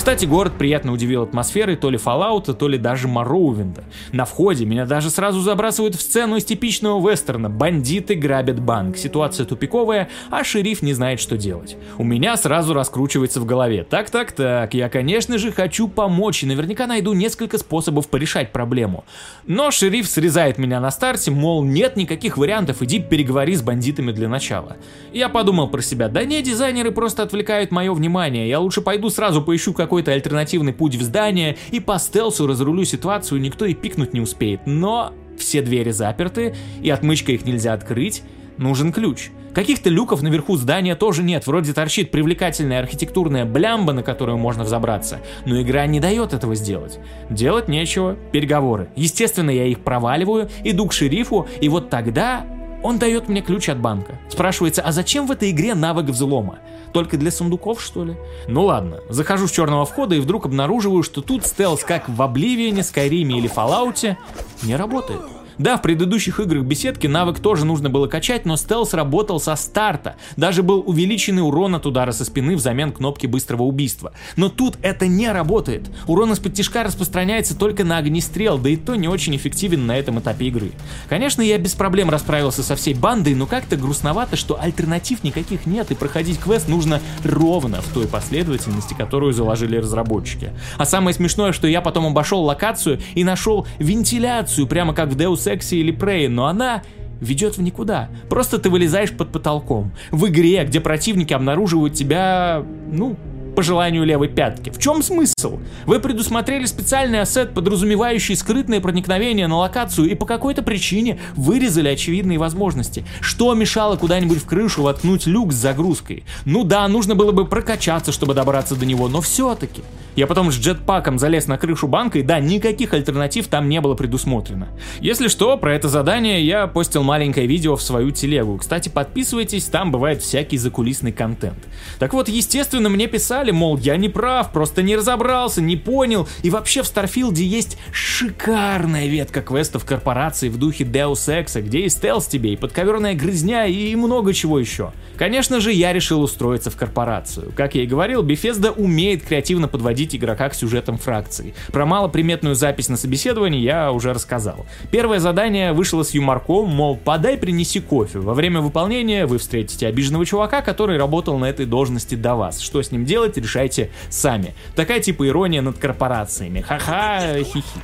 Кстати, 0.08 0.24
город 0.24 0.54
приятно 0.56 0.92
удивил 0.92 1.24
атмосферой 1.24 1.76
то 1.76 1.90
ли 1.90 1.98
Fallout, 1.98 2.54
то 2.54 2.66
ли 2.66 2.78
даже 2.78 3.08
Morrowind'а. 3.08 3.84
На 4.10 4.24
входе 4.24 4.64
меня 4.64 4.86
даже 4.86 5.10
сразу 5.10 5.40
забрасывают 5.42 5.96
в 5.96 6.00
сцену 6.00 6.36
из 6.36 6.46
типичного 6.46 6.98
вестерна. 7.10 7.50
Бандиты 7.50 8.14
грабят 8.14 8.58
банк, 8.58 8.96
ситуация 8.96 9.44
тупиковая, 9.44 10.08
а 10.30 10.44
шериф 10.44 10.80
не 10.80 10.94
знает, 10.94 11.20
что 11.20 11.36
делать. 11.36 11.76
У 11.98 12.04
меня 12.04 12.38
сразу 12.38 12.72
раскручивается 12.72 13.38
в 13.38 13.44
голове. 13.44 13.84
Так-так-так, 13.84 14.72
я, 14.72 14.88
конечно 14.88 15.36
же, 15.36 15.52
хочу 15.52 15.88
помочь 15.88 16.42
и 16.42 16.46
наверняка 16.46 16.86
найду 16.86 17.12
несколько 17.12 17.58
способов 17.58 18.08
порешать 18.08 18.50
проблему. 18.50 19.04
Но 19.46 19.70
шериф 19.70 20.08
срезает 20.08 20.56
меня 20.56 20.80
на 20.80 20.90
старте, 20.90 21.32
мол, 21.32 21.62
нет 21.62 21.96
никаких 21.96 22.38
вариантов, 22.38 22.80
иди 22.80 22.98
переговори 22.98 23.54
с 23.54 23.60
бандитами 23.60 24.12
для 24.12 24.30
начала. 24.30 24.78
Я 25.12 25.28
подумал 25.28 25.68
про 25.68 25.82
себя, 25.82 26.08
да 26.08 26.24
не, 26.24 26.40
дизайнеры 26.40 26.92
просто 26.92 27.24
отвлекают 27.24 27.72
мое 27.72 27.92
внимание, 27.92 28.48
я 28.48 28.58
лучше 28.58 28.80
пойду 28.80 29.10
сразу 29.10 29.42
поищу 29.42 29.74
какой 29.74 29.97
какой-то 29.98 30.12
альтернативный 30.12 30.72
путь 30.72 30.94
в 30.94 31.02
здание 31.02 31.56
и 31.72 31.80
по 31.80 31.98
стелсу 31.98 32.46
разрулю 32.46 32.84
ситуацию, 32.84 33.40
никто 33.40 33.64
и 33.64 33.74
пикнуть 33.74 34.14
не 34.14 34.20
успеет. 34.20 34.60
Но 34.64 35.12
все 35.36 35.60
двери 35.60 35.90
заперты, 35.90 36.54
и 36.80 36.88
отмычка 36.88 37.32
их 37.32 37.44
нельзя 37.44 37.72
открыть, 37.72 38.22
нужен 38.58 38.92
ключ. 38.92 39.30
Каких-то 39.52 39.90
люков 39.90 40.22
наверху 40.22 40.56
здания 40.56 40.94
тоже 40.94 41.24
нет, 41.24 41.48
вроде 41.48 41.72
торчит 41.72 42.12
привлекательная 42.12 42.78
архитектурная 42.78 43.44
блямба, 43.44 43.92
на 43.92 44.04
которую 44.04 44.38
можно 44.38 44.62
взобраться, 44.62 45.18
но 45.44 45.60
игра 45.60 45.84
не 45.86 45.98
дает 45.98 46.32
этого 46.32 46.54
сделать. 46.54 47.00
Делать 47.28 47.66
нечего, 47.66 48.16
переговоры. 48.30 48.90
Естественно, 48.94 49.50
я 49.50 49.66
их 49.66 49.80
проваливаю, 49.80 50.48
иду 50.62 50.86
к 50.86 50.92
шерифу, 50.92 51.48
и 51.60 51.68
вот 51.68 51.90
тогда 51.90 52.46
он 52.82 52.98
дает 52.98 53.28
мне 53.28 53.40
ключ 53.40 53.68
от 53.68 53.78
банка. 53.78 54.18
Спрашивается, 54.28 54.82
а 54.82 54.92
зачем 54.92 55.26
в 55.26 55.32
этой 55.32 55.50
игре 55.50 55.74
навык 55.74 56.06
взлома? 56.06 56.58
Только 56.92 57.16
для 57.16 57.30
сундуков, 57.30 57.82
что 57.82 58.04
ли? 58.04 58.16
Ну 58.46 58.64
ладно, 58.64 59.00
захожу 59.08 59.46
с 59.46 59.50
черного 59.50 59.84
входа 59.84 60.14
и 60.14 60.20
вдруг 60.20 60.46
обнаруживаю, 60.46 61.02
что 61.02 61.20
тут 61.20 61.44
стелс, 61.44 61.84
как 61.84 62.08
в 62.08 62.20
Обливиане, 62.22 62.82
Скайриме 62.82 63.38
или 63.38 63.50
Fallout, 63.50 64.16
не 64.62 64.76
работает. 64.76 65.20
Да, 65.58 65.76
в 65.76 65.82
предыдущих 65.82 66.38
играх 66.38 66.62
беседки 66.62 67.06
навык 67.06 67.40
тоже 67.40 67.64
нужно 67.64 67.90
было 67.90 68.06
качать, 68.06 68.46
но 68.46 68.56
стелс 68.56 68.94
работал 68.94 69.40
со 69.40 69.56
старта. 69.56 70.16
Даже 70.36 70.62
был 70.62 70.84
увеличенный 70.86 71.42
урон 71.42 71.74
от 71.74 71.84
удара 71.84 72.12
со 72.12 72.24
спины 72.24 72.56
взамен 72.56 72.92
кнопки 72.92 73.26
быстрого 73.26 73.62
убийства. 73.62 74.12
Но 74.36 74.48
тут 74.48 74.78
это 74.82 75.08
не 75.08 75.30
работает. 75.30 75.90
Урон 76.06 76.32
из-под 76.32 76.54
тяжка 76.54 76.84
распространяется 76.84 77.58
только 77.58 77.84
на 77.84 77.98
огнестрел, 77.98 78.56
да 78.58 78.70
и 78.70 78.76
то 78.76 78.94
не 78.94 79.08
очень 79.08 79.34
эффективен 79.34 79.86
на 79.86 79.98
этом 79.98 80.20
этапе 80.20 80.46
игры. 80.46 80.70
Конечно, 81.08 81.42
я 81.42 81.58
без 81.58 81.74
проблем 81.74 82.08
расправился 82.08 82.62
со 82.62 82.76
всей 82.76 82.94
бандой, 82.94 83.34
но 83.34 83.46
как-то 83.46 83.76
грустновато, 83.76 84.36
что 84.36 84.60
альтернатив 84.60 85.24
никаких 85.24 85.66
нет, 85.66 85.90
и 85.90 85.94
проходить 85.94 86.38
квест 86.38 86.68
нужно 86.68 87.00
ровно 87.24 87.82
в 87.82 87.92
той 87.92 88.06
последовательности, 88.06 88.94
которую 88.94 89.32
заложили 89.32 89.76
разработчики. 89.76 90.52
А 90.76 90.84
самое 90.84 91.14
смешное, 91.14 91.52
что 91.52 91.66
я 91.66 91.80
потом 91.80 92.06
обошел 92.06 92.42
локацию 92.44 93.00
и 93.14 93.24
нашел 93.24 93.66
вентиляцию, 93.78 94.68
прямо 94.68 94.94
как 94.94 95.08
в 95.10 95.16
Deus 95.16 95.47
Ex 95.48 95.72
или 95.72 95.92
Prey, 95.92 96.28
но 96.28 96.46
она 96.46 96.82
ведет 97.20 97.56
в 97.56 97.62
никуда. 97.62 98.08
Просто 98.28 98.58
ты 98.58 98.70
вылезаешь 98.70 99.12
под 99.12 99.32
потолком. 99.32 99.92
В 100.10 100.28
игре, 100.28 100.64
где 100.64 100.80
противники 100.80 101.32
обнаруживают 101.32 101.94
тебя, 101.94 102.64
ну, 102.92 103.16
по 103.58 103.62
желанию 103.64 104.04
левой 104.04 104.28
пятки. 104.28 104.70
В 104.70 104.78
чем 104.78 105.02
смысл? 105.02 105.58
Вы 105.84 105.98
предусмотрели 105.98 106.64
специальный 106.64 107.20
ассет, 107.20 107.54
подразумевающий 107.54 108.36
скрытное 108.36 108.80
проникновение 108.80 109.48
на 109.48 109.56
локацию 109.56 110.08
и 110.08 110.14
по 110.14 110.26
какой-то 110.26 110.62
причине 110.62 111.18
вырезали 111.34 111.88
очевидные 111.88 112.38
возможности. 112.38 113.04
Что 113.20 113.52
мешало 113.54 113.96
куда-нибудь 113.96 114.38
в 114.38 114.46
крышу 114.46 114.82
воткнуть 114.82 115.26
люк 115.26 115.52
с 115.52 115.56
загрузкой? 115.56 116.22
Ну 116.44 116.62
да, 116.62 116.86
нужно 116.86 117.16
было 117.16 117.32
бы 117.32 117.46
прокачаться, 117.46 118.12
чтобы 118.12 118.32
добраться 118.32 118.76
до 118.76 118.86
него, 118.86 119.08
но 119.08 119.20
все-таки. 119.20 119.82
Я 120.18 120.26
потом 120.26 120.50
с 120.50 120.56
джетпаком 120.56 121.16
залез 121.16 121.46
на 121.46 121.58
крышу 121.58 121.86
банка, 121.86 122.18
и 122.18 122.22
да, 122.22 122.40
никаких 122.40 122.92
альтернатив 122.92 123.46
там 123.46 123.68
не 123.68 123.80
было 123.80 123.94
предусмотрено. 123.94 124.66
Если 124.98 125.28
что, 125.28 125.56
про 125.56 125.72
это 125.72 125.88
задание 125.88 126.44
я 126.44 126.66
постил 126.66 127.04
маленькое 127.04 127.46
видео 127.46 127.76
в 127.76 127.82
свою 127.82 128.10
телегу. 128.10 128.58
Кстати, 128.58 128.88
подписывайтесь, 128.88 129.66
там 129.66 129.92
бывает 129.92 130.20
всякий 130.20 130.58
закулисный 130.58 131.12
контент. 131.12 131.58
Так 132.00 132.14
вот, 132.14 132.28
естественно, 132.28 132.88
мне 132.88 133.06
писали, 133.06 133.47
мол, 133.52 133.78
я 133.78 133.96
не 133.96 134.08
прав, 134.08 134.52
просто 134.52 134.82
не 134.82 134.96
разобрался, 134.96 135.60
не 135.60 135.76
понял, 135.76 136.28
и 136.42 136.50
вообще 136.50 136.82
в 136.82 136.86
Старфилде 136.86 137.44
есть 137.44 137.78
шикарная 137.92 139.06
ветка 139.06 139.42
квестов 139.42 139.84
корпорации 139.84 140.48
в 140.48 140.58
духе 140.58 140.84
Deus 140.84 141.28
Ex, 141.28 141.60
где 141.60 141.80
и 141.80 141.88
стелс 141.88 142.26
тебе, 142.26 142.52
и 142.52 142.56
подковерная 142.56 143.14
грызня, 143.14 143.66
и 143.66 143.94
много 143.94 144.32
чего 144.32 144.58
еще. 144.58 144.92
Конечно 145.18 145.60
же, 145.60 145.72
я 145.72 145.92
решил 145.92 146.22
устроиться 146.22 146.70
в 146.70 146.76
корпорацию. 146.76 147.52
Как 147.56 147.74
я 147.74 147.82
и 147.82 147.86
говорил, 147.86 148.22
Bethesda 148.24 148.70
умеет 148.70 149.24
креативно 149.24 149.66
подводить 149.66 150.14
игрока 150.14 150.48
к 150.48 150.54
сюжетам 150.54 150.96
фракции. 150.96 151.54
Про 151.72 151.86
малоприметную 151.86 152.54
запись 152.54 152.88
на 152.88 152.96
собеседовании 152.96 153.60
я 153.60 153.90
уже 153.90 154.12
рассказал. 154.12 154.66
Первое 154.92 155.18
задание 155.18 155.72
вышло 155.72 156.04
с 156.04 156.12
юморком, 156.12 156.68
мол, 156.68 156.96
подай, 156.96 157.36
принеси 157.36 157.80
кофе. 157.80 158.20
Во 158.20 158.32
время 158.32 158.60
выполнения 158.60 159.26
вы 159.26 159.38
встретите 159.38 159.88
обиженного 159.88 160.24
чувака, 160.24 160.62
который 160.62 160.98
работал 160.98 161.36
на 161.38 161.46
этой 161.46 161.66
должности 161.66 162.14
до 162.14 162.36
вас. 162.36 162.60
Что 162.60 162.80
с 162.80 162.92
ним 162.92 163.04
делать, 163.04 163.36
решайте 163.36 163.90
сами. 164.10 164.54
Такая 164.76 165.00
типа 165.00 165.26
ирония 165.26 165.62
над 165.62 165.78
корпорациями. 165.78 166.60
Ха-ха, 166.60 167.42
хихи. 167.42 167.80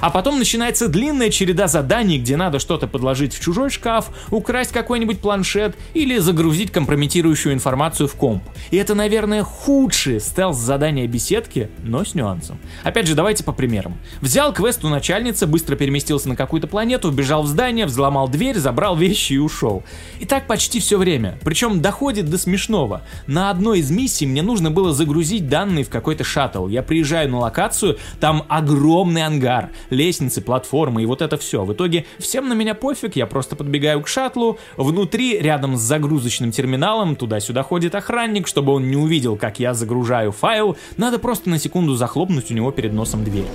А 0.00 0.10
потом 0.10 0.38
начинается 0.38 0.88
длинная 0.88 1.30
череда 1.30 1.68
заданий, 1.68 2.18
где 2.18 2.36
надо 2.36 2.58
что-то 2.58 2.86
подложить 2.86 3.34
в 3.34 3.40
чужой 3.40 3.70
шкаф, 3.70 4.10
украсть 4.30 4.72
какой-нибудь 4.72 5.20
планшет 5.20 5.76
или 5.94 6.18
загрузить 6.18 6.70
компрометирующую 6.70 7.54
информацию 7.54 8.08
в 8.08 8.14
комп. 8.14 8.42
И 8.70 8.76
это, 8.76 8.94
наверное, 8.94 9.42
худшие 9.42 10.20
стелс-задания 10.20 11.06
беседки, 11.06 11.70
но 11.82 12.04
с 12.04 12.14
нюансом. 12.14 12.58
Опять 12.84 13.06
же, 13.06 13.14
давайте 13.14 13.42
по 13.42 13.52
примерам. 13.52 13.96
Взял 14.20 14.52
квест 14.52 14.84
у 14.84 14.88
начальницы, 14.88 15.46
быстро 15.46 15.76
переместился 15.76 16.28
на 16.28 16.36
какую-то 16.36 16.66
планету, 16.66 17.10
вбежал 17.10 17.42
в 17.42 17.46
здание, 17.46 17.86
взломал 17.86 18.28
дверь, 18.28 18.58
забрал 18.58 18.96
вещи 18.96 19.34
и 19.34 19.38
ушел. 19.38 19.82
И 20.20 20.26
так 20.26 20.46
почти 20.46 20.80
все 20.80 20.98
время. 20.98 21.38
Причем 21.42 21.80
доходит 21.80 22.28
до 22.28 22.38
смешного. 22.38 23.02
На 23.26 23.50
одной 23.50 23.80
из 23.80 23.90
миссий 23.90 24.26
мне 24.26 24.42
нужно 24.42 24.70
было 24.70 24.92
загрузить 24.92 25.48
данные 25.48 25.84
в 25.84 25.88
какой-то 25.88 26.24
шаттл. 26.24 26.68
Я 26.68 26.82
приезжаю 26.82 27.30
на 27.30 27.38
локацию, 27.38 27.98
там 28.20 28.44
огромный 28.48 29.24
ангар, 29.24 29.70
лестницы, 29.90 30.40
платформы 30.40 31.02
и 31.02 31.06
вот 31.06 31.22
это 31.22 31.36
все. 31.36 31.64
В 31.64 31.72
итоге 31.72 32.06
всем 32.18 32.48
на 32.48 32.54
меня 32.54 32.74
пофиг, 32.74 33.16
я 33.16 33.26
просто 33.26 33.56
подбегаю 33.56 34.02
к 34.02 34.08
шаттлу, 34.08 34.58
внутри, 34.76 35.38
рядом 35.38 35.76
с 35.76 35.80
загрузочным 35.80 36.50
терминалом, 36.52 37.16
туда-сюда 37.16 37.62
ходит 37.62 37.94
охранник, 37.94 38.46
чтобы 38.46 38.72
он 38.72 38.88
не 38.88 38.96
увидел, 38.96 39.36
как 39.36 39.58
я 39.58 39.74
загружаю 39.74 40.32
файл, 40.32 40.76
надо 40.96 41.18
просто 41.18 41.50
на 41.50 41.58
секунду 41.58 41.94
захлопнуть 41.94 42.50
у 42.50 42.54
него 42.54 42.70
перед 42.70 42.92
носом 42.92 43.24
дверь. 43.24 43.46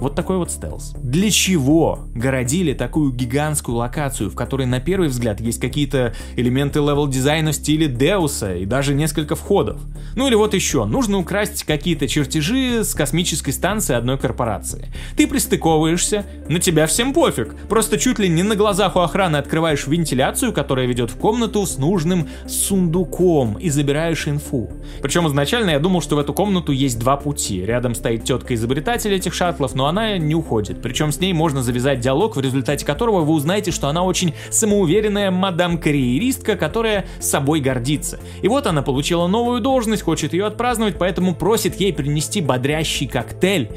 Вот 0.00 0.14
такой 0.14 0.38
вот 0.38 0.50
стелс. 0.50 0.94
Для 1.02 1.30
чего 1.30 2.00
городили 2.14 2.72
такую 2.72 3.12
гигантскую 3.12 3.76
локацию, 3.76 4.30
в 4.30 4.34
которой 4.34 4.66
на 4.66 4.80
первый 4.80 5.10
взгляд 5.10 5.40
есть 5.40 5.60
какие-то 5.60 6.14
элементы 6.36 6.78
level-дизайна 6.78 7.52
в 7.52 7.54
стиле 7.54 7.86
Деуса 7.86 8.56
и 8.56 8.64
даже 8.64 8.94
несколько 8.94 9.36
входов? 9.36 9.78
Ну 10.16 10.26
или 10.26 10.34
вот 10.34 10.54
еще, 10.54 10.86
нужно 10.86 11.18
украсть 11.18 11.64
какие-то 11.64 12.08
чертежи 12.08 12.82
с 12.82 12.94
космической 12.94 13.52
станции 13.52 13.94
одной 13.94 14.16
корпорации. 14.16 14.90
Ты 15.16 15.26
пристыковываешься, 15.26 16.24
на 16.48 16.60
тебя 16.60 16.86
всем 16.86 17.12
пофиг, 17.12 17.54
просто 17.68 17.98
чуть 17.98 18.18
ли 18.18 18.28
не 18.28 18.42
на 18.42 18.56
глазах 18.56 18.96
у 18.96 19.00
охраны 19.00 19.36
открываешь 19.36 19.86
вентиляцию, 19.86 20.54
которая 20.54 20.86
ведет 20.86 21.10
в 21.10 21.16
комнату 21.16 21.66
с 21.66 21.76
нужным 21.76 22.26
сундуком 22.48 23.58
и 23.58 23.68
забираешь 23.68 24.26
инфу. 24.26 24.70
Причем 25.02 25.28
изначально 25.28 25.70
я 25.70 25.78
думал, 25.78 26.00
что 26.00 26.16
в 26.16 26.18
эту 26.18 26.32
комнату 26.32 26.72
есть 26.72 26.98
два 26.98 27.18
пути. 27.18 27.64
Рядом 27.64 27.94
стоит 27.94 28.24
тетка-изобретатель 28.24 29.12
этих 29.12 29.34
шаттлов, 29.34 29.74
но 29.74 29.89
она 29.90 30.16
не 30.16 30.34
уходит. 30.34 30.80
Причем 30.82 31.12
с 31.12 31.20
ней 31.20 31.32
можно 31.32 31.62
завязать 31.62 32.00
диалог, 32.00 32.36
в 32.36 32.40
результате 32.40 32.86
которого 32.86 33.20
вы 33.20 33.34
узнаете, 33.34 33.70
что 33.70 33.88
она 33.88 34.02
очень 34.02 34.34
самоуверенная 34.50 35.30
мадам-карьеристка, 35.30 36.56
которая 36.56 37.06
собой 37.20 37.60
гордится. 37.60 38.18
И 38.42 38.48
вот 38.48 38.66
она 38.66 38.82
получила 38.82 39.26
новую 39.26 39.60
должность, 39.60 40.02
хочет 40.02 40.32
ее 40.32 40.46
отпраздновать, 40.46 40.96
поэтому 40.98 41.34
просит 41.34 41.78
ей 41.78 41.92
принести 41.92 42.40
бодрящий 42.40 43.06
коктейль 43.06 43.70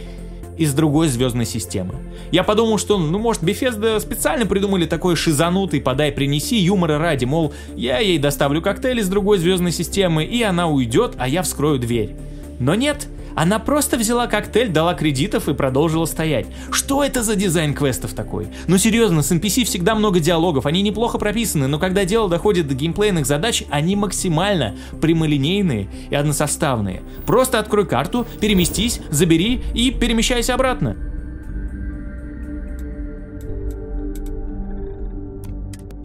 из 0.57 0.73
другой 0.73 1.07
звездной 1.07 1.45
системы. 1.45 1.95
Я 2.31 2.43
подумал, 2.43 2.77
что, 2.77 2.97
ну, 2.97 3.19
может, 3.19 3.43
Bethesda 3.43 3.99
специально 3.99 4.45
придумали 4.45 4.85
такой 4.85 5.15
шизанутый 5.15 5.81
«подай, 5.81 6.11
принеси» 6.11 6.57
юмора 6.57 6.97
ради, 6.99 7.25
мол, 7.25 7.53
я 7.75 7.99
ей 7.99 8.19
доставлю 8.19 8.61
коктейль 8.61 8.99
из 8.99 9.09
другой 9.09 9.37
звездной 9.39 9.71
системы, 9.71 10.23
и 10.23 10.41
она 10.43 10.67
уйдет, 10.67 11.13
а 11.17 11.27
я 11.27 11.41
вскрою 11.41 11.79
дверь. 11.79 12.15
Но 12.59 12.75
нет, 12.75 13.07
она 13.35 13.59
просто 13.59 13.97
взяла 13.97 14.27
коктейль, 14.27 14.69
дала 14.69 14.93
кредитов 14.93 15.49
и 15.49 15.53
продолжила 15.53 16.05
стоять. 16.05 16.47
Что 16.71 17.03
это 17.03 17.23
за 17.23 17.35
дизайн 17.35 17.73
квестов 17.73 18.13
такой? 18.13 18.47
Ну 18.67 18.77
серьезно, 18.77 19.21
с 19.21 19.31
NPC 19.31 19.65
всегда 19.65 19.95
много 19.95 20.19
диалогов, 20.19 20.65
они 20.65 20.81
неплохо 20.81 21.17
прописаны, 21.17 21.67
но 21.67 21.79
когда 21.79 22.05
дело 22.05 22.29
доходит 22.29 22.67
до 22.67 22.73
геймплейных 22.73 23.25
задач, 23.25 23.63
они 23.69 23.95
максимально 23.95 24.75
прямолинейные 25.01 25.87
и 26.09 26.15
односоставные. 26.15 27.01
Просто 27.25 27.59
открой 27.59 27.85
карту, 27.85 28.25
переместись, 28.39 28.99
забери 29.09 29.61
и 29.73 29.91
перемещайся 29.91 30.53
обратно. 30.53 31.12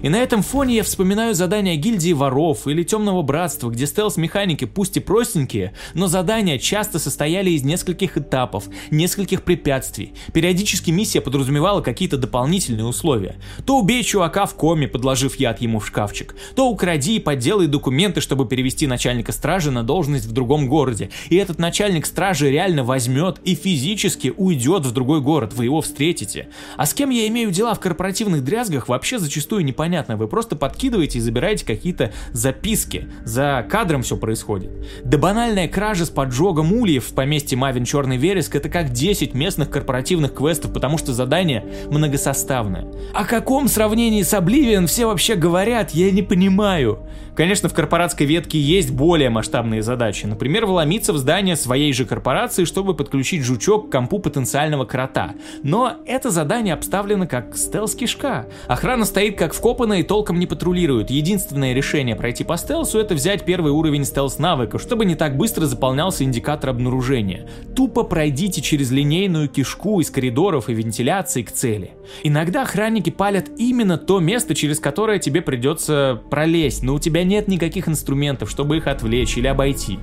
И 0.00 0.08
на 0.08 0.16
этом 0.16 0.42
фоне 0.42 0.76
я 0.76 0.84
вспоминаю 0.84 1.34
задания 1.34 1.74
гильдии 1.74 2.12
воров 2.12 2.68
или 2.68 2.84
темного 2.84 3.22
братства, 3.22 3.68
где 3.68 3.84
стелс-механики 3.84 4.64
пусть 4.64 4.96
и 4.96 5.00
простенькие, 5.00 5.74
но 5.94 6.06
задания 6.06 6.58
часто 6.58 7.00
состояли 7.00 7.50
из 7.50 7.64
нескольких 7.64 8.16
этапов, 8.16 8.66
нескольких 8.92 9.42
препятствий. 9.42 10.14
Периодически 10.32 10.92
миссия 10.92 11.20
подразумевала 11.20 11.80
какие-то 11.80 12.16
дополнительные 12.16 12.84
условия. 12.84 13.40
То 13.66 13.80
убей 13.80 14.04
чувака 14.04 14.46
в 14.46 14.54
коме, 14.54 14.86
подложив 14.86 15.34
яд 15.34 15.60
ему 15.60 15.80
в 15.80 15.86
шкафчик, 15.88 16.36
то 16.54 16.68
укради 16.68 17.16
и 17.16 17.20
подделай 17.20 17.66
документы, 17.66 18.20
чтобы 18.20 18.46
перевести 18.46 18.86
начальника 18.86 19.32
стражи 19.32 19.72
на 19.72 19.82
должность 19.82 20.26
в 20.26 20.32
другом 20.32 20.68
городе. 20.68 21.10
И 21.28 21.34
этот 21.34 21.58
начальник 21.58 22.06
стражи 22.06 22.48
реально 22.48 22.84
возьмет 22.84 23.40
и 23.42 23.56
физически 23.56 24.32
уйдет 24.36 24.86
в 24.86 24.92
другой 24.92 25.20
город, 25.20 25.54
вы 25.54 25.64
его 25.64 25.80
встретите. 25.80 26.50
А 26.76 26.86
с 26.86 26.94
кем 26.94 27.10
я 27.10 27.26
имею 27.26 27.50
дела 27.50 27.74
в 27.74 27.80
корпоративных 27.80 28.44
дрязгах 28.44 28.86
вообще 28.86 29.18
зачастую 29.18 29.64
непонятно 29.64 29.87
непонятное. 29.88 30.16
Вы 30.16 30.28
просто 30.28 30.54
подкидываете 30.54 31.18
и 31.18 31.20
забираете 31.20 31.64
какие-то 31.64 32.12
записки. 32.32 33.08
За 33.24 33.66
кадром 33.68 34.02
все 34.02 34.16
происходит. 34.16 34.70
Да 35.04 35.18
банальная 35.18 35.68
кража 35.68 36.04
с 36.04 36.10
поджогом 36.10 36.72
ульев 36.72 37.06
в 37.06 37.14
поместье 37.14 37.56
Мавин 37.56 37.84
Черный 37.84 38.16
Вереск 38.16 38.54
это 38.54 38.68
как 38.68 38.90
10 38.90 39.34
местных 39.34 39.70
корпоративных 39.70 40.34
квестов, 40.34 40.72
потому 40.72 40.98
что 40.98 41.12
задание 41.12 41.64
многосоставное. 41.90 42.86
О 43.14 43.24
каком 43.24 43.68
сравнении 43.68 44.22
с 44.22 44.34
Обливион 44.34 44.86
все 44.86 45.06
вообще 45.06 45.34
говорят, 45.34 45.90
я 45.92 46.10
не 46.10 46.22
понимаю. 46.22 47.06
Конечно, 47.38 47.68
в 47.68 47.72
корпоратской 47.72 48.26
ветке 48.26 48.58
есть 48.58 48.90
более 48.90 49.30
масштабные 49.30 49.80
задачи. 49.80 50.26
Например, 50.26 50.66
вломиться 50.66 51.12
в 51.12 51.18
здание 51.18 51.54
своей 51.54 51.92
же 51.92 52.04
корпорации, 52.04 52.64
чтобы 52.64 52.94
подключить 52.94 53.44
жучок 53.44 53.88
к 53.88 53.92
компу 53.92 54.18
потенциального 54.18 54.84
крота. 54.84 55.34
Но 55.62 55.98
это 56.04 56.32
задание 56.32 56.74
обставлено 56.74 57.28
как 57.28 57.54
стелс-кишка. 57.54 58.46
Охрана 58.66 59.04
стоит 59.04 59.38
как 59.38 59.54
в 59.54 59.60
и 59.84 60.02
толком 60.02 60.38
не 60.38 60.46
патрулирует. 60.46 61.10
Единственное 61.10 61.72
решение 61.72 62.16
пройти 62.16 62.44
по 62.44 62.56
стелсу 62.56 62.98
это 62.98 63.14
взять 63.14 63.44
первый 63.44 63.72
уровень 63.72 64.04
стелс-навыка, 64.04 64.78
чтобы 64.78 65.04
не 65.04 65.14
так 65.14 65.36
быстро 65.36 65.66
заполнялся 65.66 66.24
индикатор 66.24 66.70
обнаружения. 66.70 67.48
Тупо 67.74 68.02
пройдите 68.02 68.60
через 68.60 68.90
линейную 68.90 69.48
кишку 69.48 70.00
из 70.00 70.10
коридоров 70.10 70.68
и 70.68 70.74
вентиляции 70.74 71.42
к 71.42 71.52
цели. 71.52 71.92
Иногда 72.22 72.62
охранники 72.62 73.10
палят 73.10 73.46
именно 73.56 73.98
то 73.98 74.18
место, 74.20 74.54
через 74.54 74.80
которое 74.80 75.18
тебе 75.18 75.42
придется 75.42 76.20
пролезть, 76.30 76.82
но 76.82 76.94
у 76.94 76.98
тебя 76.98 77.24
нет 77.24 77.48
никаких 77.48 77.88
инструментов, 77.88 78.50
чтобы 78.50 78.78
их 78.78 78.86
отвлечь 78.86 79.36
или 79.36 79.46
обойти. 79.46 79.98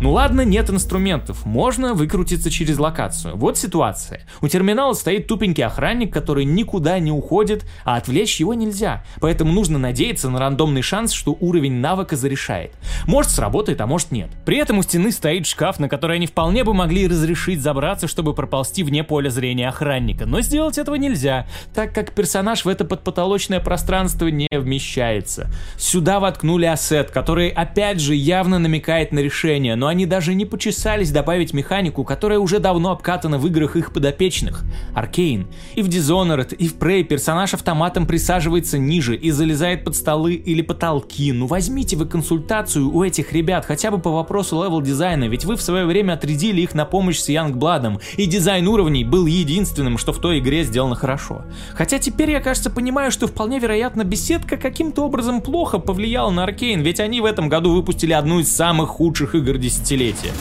Ну 0.00 0.12
ладно, 0.12 0.42
нет 0.42 0.70
инструментов, 0.70 1.44
можно 1.44 1.92
выкрутиться 1.92 2.52
через 2.52 2.78
локацию. 2.78 3.36
Вот 3.36 3.58
ситуация. 3.58 4.20
У 4.40 4.46
терминала 4.46 4.92
стоит 4.92 5.26
тупенький 5.26 5.64
охранник, 5.64 6.12
который 6.12 6.44
никуда 6.44 7.00
не 7.00 7.10
уходит, 7.10 7.64
а 7.84 7.96
отвлечь 7.96 8.38
его 8.38 8.54
нельзя. 8.54 9.04
Поэтому 9.20 9.52
нужно 9.52 9.76
надеяться 9.76 10.30
на 10.30 10.38
рандомный 10.38 10.82
шанс, 10.82 11.12
что 11.12 11.36
уровень 11.40 11.80
навыка 11.80 12.14
зарешает. 12.14 12.74
Может 13.06 13.32
сработает, 13.32 13.80
а 13.80 13.88
может 13.88 14.12
нет. 14.12 14.30
При 14.46 14.58
этом 14.58 14.78
у 14.78 14.82
стены 14.82 15.10
стоит 15.10 15.48
шкаф, 15.48 15.80
на 15.80 15.88
который 15.88 16.16
они 16.16 16.28
вполне 16.28 16.62
бы 16.62 16.74
могли 16.74 17.08
разрешить 17.08 17.60
забраться, 17.60 18.06
чтобы 18.06 18.34
проползти 18.34 18.84
вне 18.84 19.02
поля 19.02 19.30
зрения 19.30 19.68
охранника. 19.68 20.26
Но 20.26 20.42
сделать 20.42 20.78
этого 20.78 20.94
нельзя, 20.94 21.48
так 21.74 21.92
как 21.92 22.12
персонаж 22.12 22.64
в 22.64 22.68
это 22.68 22.84
подпотолочное 22.84 23.58
пространство 23.58 24.28
не 24.28 24.46
вмещается. 24.52 25.50
Сюда 25.76 26.20
воткнули 26.20 26.66
asset, 26.66 27.10
который 27.10 27.48
опять 27.48 28.00
же 28.00 28.14
явно 28.14 28.60
намекает 28.60 29.10
на 29.10 29.18
решение, 29.18 29.74
но 29.74 29.87
они 29.88 30.06
даже 30.06 30.34
не 30.34 30.44
почесались 30.44 31.10
добавить 31.10 31.52
механику, 31.52 32.04
которая 32.04 32.38
уже 32.38 32.58
давно 32.58 32.90
обкатана 32.90 33.38
в 33.38 33.46
играх 33.46 33.76
их 33.76 33.92
подопечных. 33.92 34.64
Arkane. 34.94 35.48
И 35.74 35.82
в 35.82 35.88
Dishonored, 35.88 36.54
и 36.54 36.68
в 36.68 36.76
Prey 36.76 37.02
персонаж 37.02 37.54
автоматом 37.54 38.06
присаживается 38.06 38.78
ниже 38.78 39.16
и 39.16 39.30
залезает 39.30 39.84
под 39.84 39.96
столы 39.96 40.34
или 40.34 40.62
потолки. 40.62 41.32
Ну 41.32 41.46
возьмите 41.46 41.96
вы 41.96 42.06
консультацию 42.06 42.90
у 42.90 43.02
этих 43.02 43.32
ребят, 43.32 43.64
хотя 43.64 43.90
бы 43.90 43.98
по 43.98 44.10
вопросу 44.10 44.62
level 44.62 44.80
дизайна, 44.80 45.24
ведь 45.24 45.44
вы 45.44 45.56
в 45.56 45.62
свое 45.62 45.86
время 45.86 46.14
отрядили 46.14 46.60
их 46.60 46.74
на 46.74 46.84
помощь 46.84 47.18
с 47.18 47.28
Янгбладом, 47.28 48.00
и 48.16 48.26
дизайн 48.26 48.66
уровней 48.68 49.04
был 49.04 49.26
единственным, 49.26 49.98
что 49.98 50.12
в 50.12 50.18
той 50.18 50.38
игре 50.38 50.64
сделано 50.64 50.94
хорошо. 50.94 51.44
Хотя 51.74 51.98
теперь 51.98 52.30
я, 52.30 52.40
кажется, 52.40 52.70
понимаю, 52.70 53.10
что 53.10 53.26
вполне 53.26 53.58
вероятно 53.58 54.04
беседка 54.04 54.56
каким-то 54.56 55.02
образом 55.02 55.40
плохо 55.40 55.78
повлияла 55.78 56.30
на 56.30 56.44
Аркейн, 56.44 56.82
ведь 56.82 57.00
они 57.00 57.20
в 57.20 57.24
этом 57.24 57.48
году 57.48 57.74
выпустили 57.74 58.12
одну 58.12 58.40
из 58.40 58.54
самых 58.54 58.90
худших 58.90 59.34
игр 59.34 59.56
десятилетия. 59.78 60.32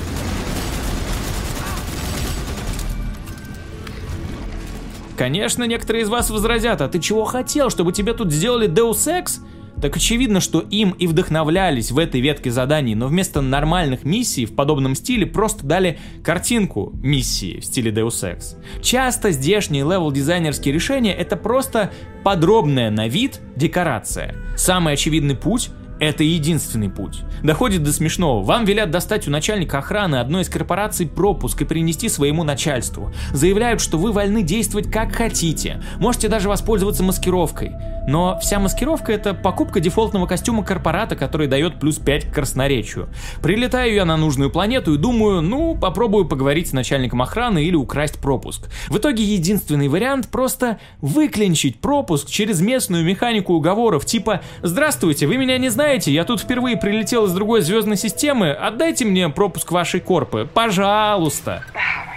Конечно, 5.18 5.64
некоторые 5.64 6.04
из 6.04 6.10
вас 6.10 6.30
возразят, 6.30 6.82
а 6.82 6.88
ты 6.88 7.00
чего 7.00 7.26
хотел, 7.26 7.70
чтобы 7.70 7.92
тебе 7.92 8.14
тут 8.14 8.32
сделали 8.32 8.70
Deus 8.70 9.08
Ex? 9.08 9.40
Так 9.82 9.96
очевидно, 9.96 10.40
что 10.40 10.60
им 10.60 10.92
и 10.92 11.06
вдохновлялись 11.06 11.92
в 11.92 12.00
этой 12.00 12.20
ветке 12.20 12.50
заданий, 12.50 12.96
но 12.96 13.08
вместо 13.08 13.42
нормальных 13.42 14.04
миссий 14.04 14.46
в 14.46 14.56
подобном 14.56 14.96
стиле 14.96 15.28
просто 15.28 15.66
дали 15.66 16.00
картинку 16.24 16.94
миссии 17.04 17.60
в 17.60 17.66
стиле 17.66 17.92
Deus 17.92 18.24
Ex. 18.24 18.58
Часто 18.82 19.32
здешние 19.32 19.84
левел-дизайнерские 19.84 20.74
решения 20.74 21.14
это 21.14 21.36
просто 21.36 21.92
подробная 22.24 22.90
на 22.90 23.08
вид 23.08 23.40
декорация. 23.56 24.36
Самый 24.56 24.94
очевидный 24.94 25.36
путь 25.36 25.70
это 26.00 26.24
единственный 26.24 26.90
путь. 26.90 27.22
Доходит 27.44 27.84
до 27.84 27.92
смешного. 27.92 28.44
Вам 28.44 28.66
велят 28.66 28.92
достать 28.92 29.28
у 29.28 29.32
начальника 29.32 29.80
охраны 29.80 30.18
одной 30.18 30.44
из 30.44 30.50
корпораций 30.50 31.08
пропуск 31.08 31.62
и 31.62 31.66
принести 31.66 32.10
своему 32.10 32.44
начальству. 32.44 33.14
Заявляют, 33.34 33.82
что 33.82 33.98
вы 33.98 34.12
вольны 34.12 34.44
действовать 34.44 34.92
как 34.92 35.14
хотите. 35.14 35.84
Можете 36.00 36.28
даже 36.28 36.50
воспользоваться 36.50 37.04
маскировкой. 37.04 37.72
Но 38.08 38.40
вся 38.40 38.58
маскировка 38.58 39.12
это 39.12 39.34
покупка 39.34 39.82
дефолтного 39.82 40.26
костюма 40.26 40.64
корпората, 40.64 41.16
который 41.18 41.48
дает 41.48 41.80
плюс 41.80 42.00
5 42.00 42.32
к 42.32 42.34
красноречию. 42.34 43.10
Прилетаю 43.44 43.94
я 43.94 44.06
на 44.06 44.16
нужную 44.16 44.50
планету 44.50 44.94
и 44.94 44.98
думаю, 44.98 45.42
ну, 45.42 45.76
попробую 45.76 46.26
поговорить 46.26 46.70
с 46.70 46.74
начальником 46.74 47.22
охраны 47.22 47.66
или 47.66 47.76
украсть 47.76 48.20
пропуск. 48.20 48.70
В 48.88 48.98
итоге 48.98 49.24
единственный 49.24 49.90
вариант 49.90 50.30
просто 50.30 50.80
выклинчить 51.02 51.82
пропуск 51.82 52.30
через 52.30 52.62
местную 52.62 53.04
механику 53.04 53.54
уговоров, 53.54 54.06
типа 54.06 54.42
«Здравствуйте, 54.64 55.28
вы 55.28 55.36
меня 55.36 55.58
не 55.58 55.68
знаете, 55.68 56.12
я 56.14 56.24
тут 56.24 56.40
впервые 56.40 56.78
прилетел 56.78 57.26
из 57.26 57.34
другой 57.34 57.62
звездной 57.62 57.98
системы, 57.98 58.52
отдайте 58.52 59.04
мне 59.04 59.28
пропуск 59.28 59.72
вашей 59.72 60.00
корпы, 60.00 60.48
пожалуйста. 60.52 61.64
Oh 61.74 62.08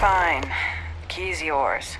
Fine. 0.00 0.44
Key's 1.08 1.40
yours. 1.40 1.98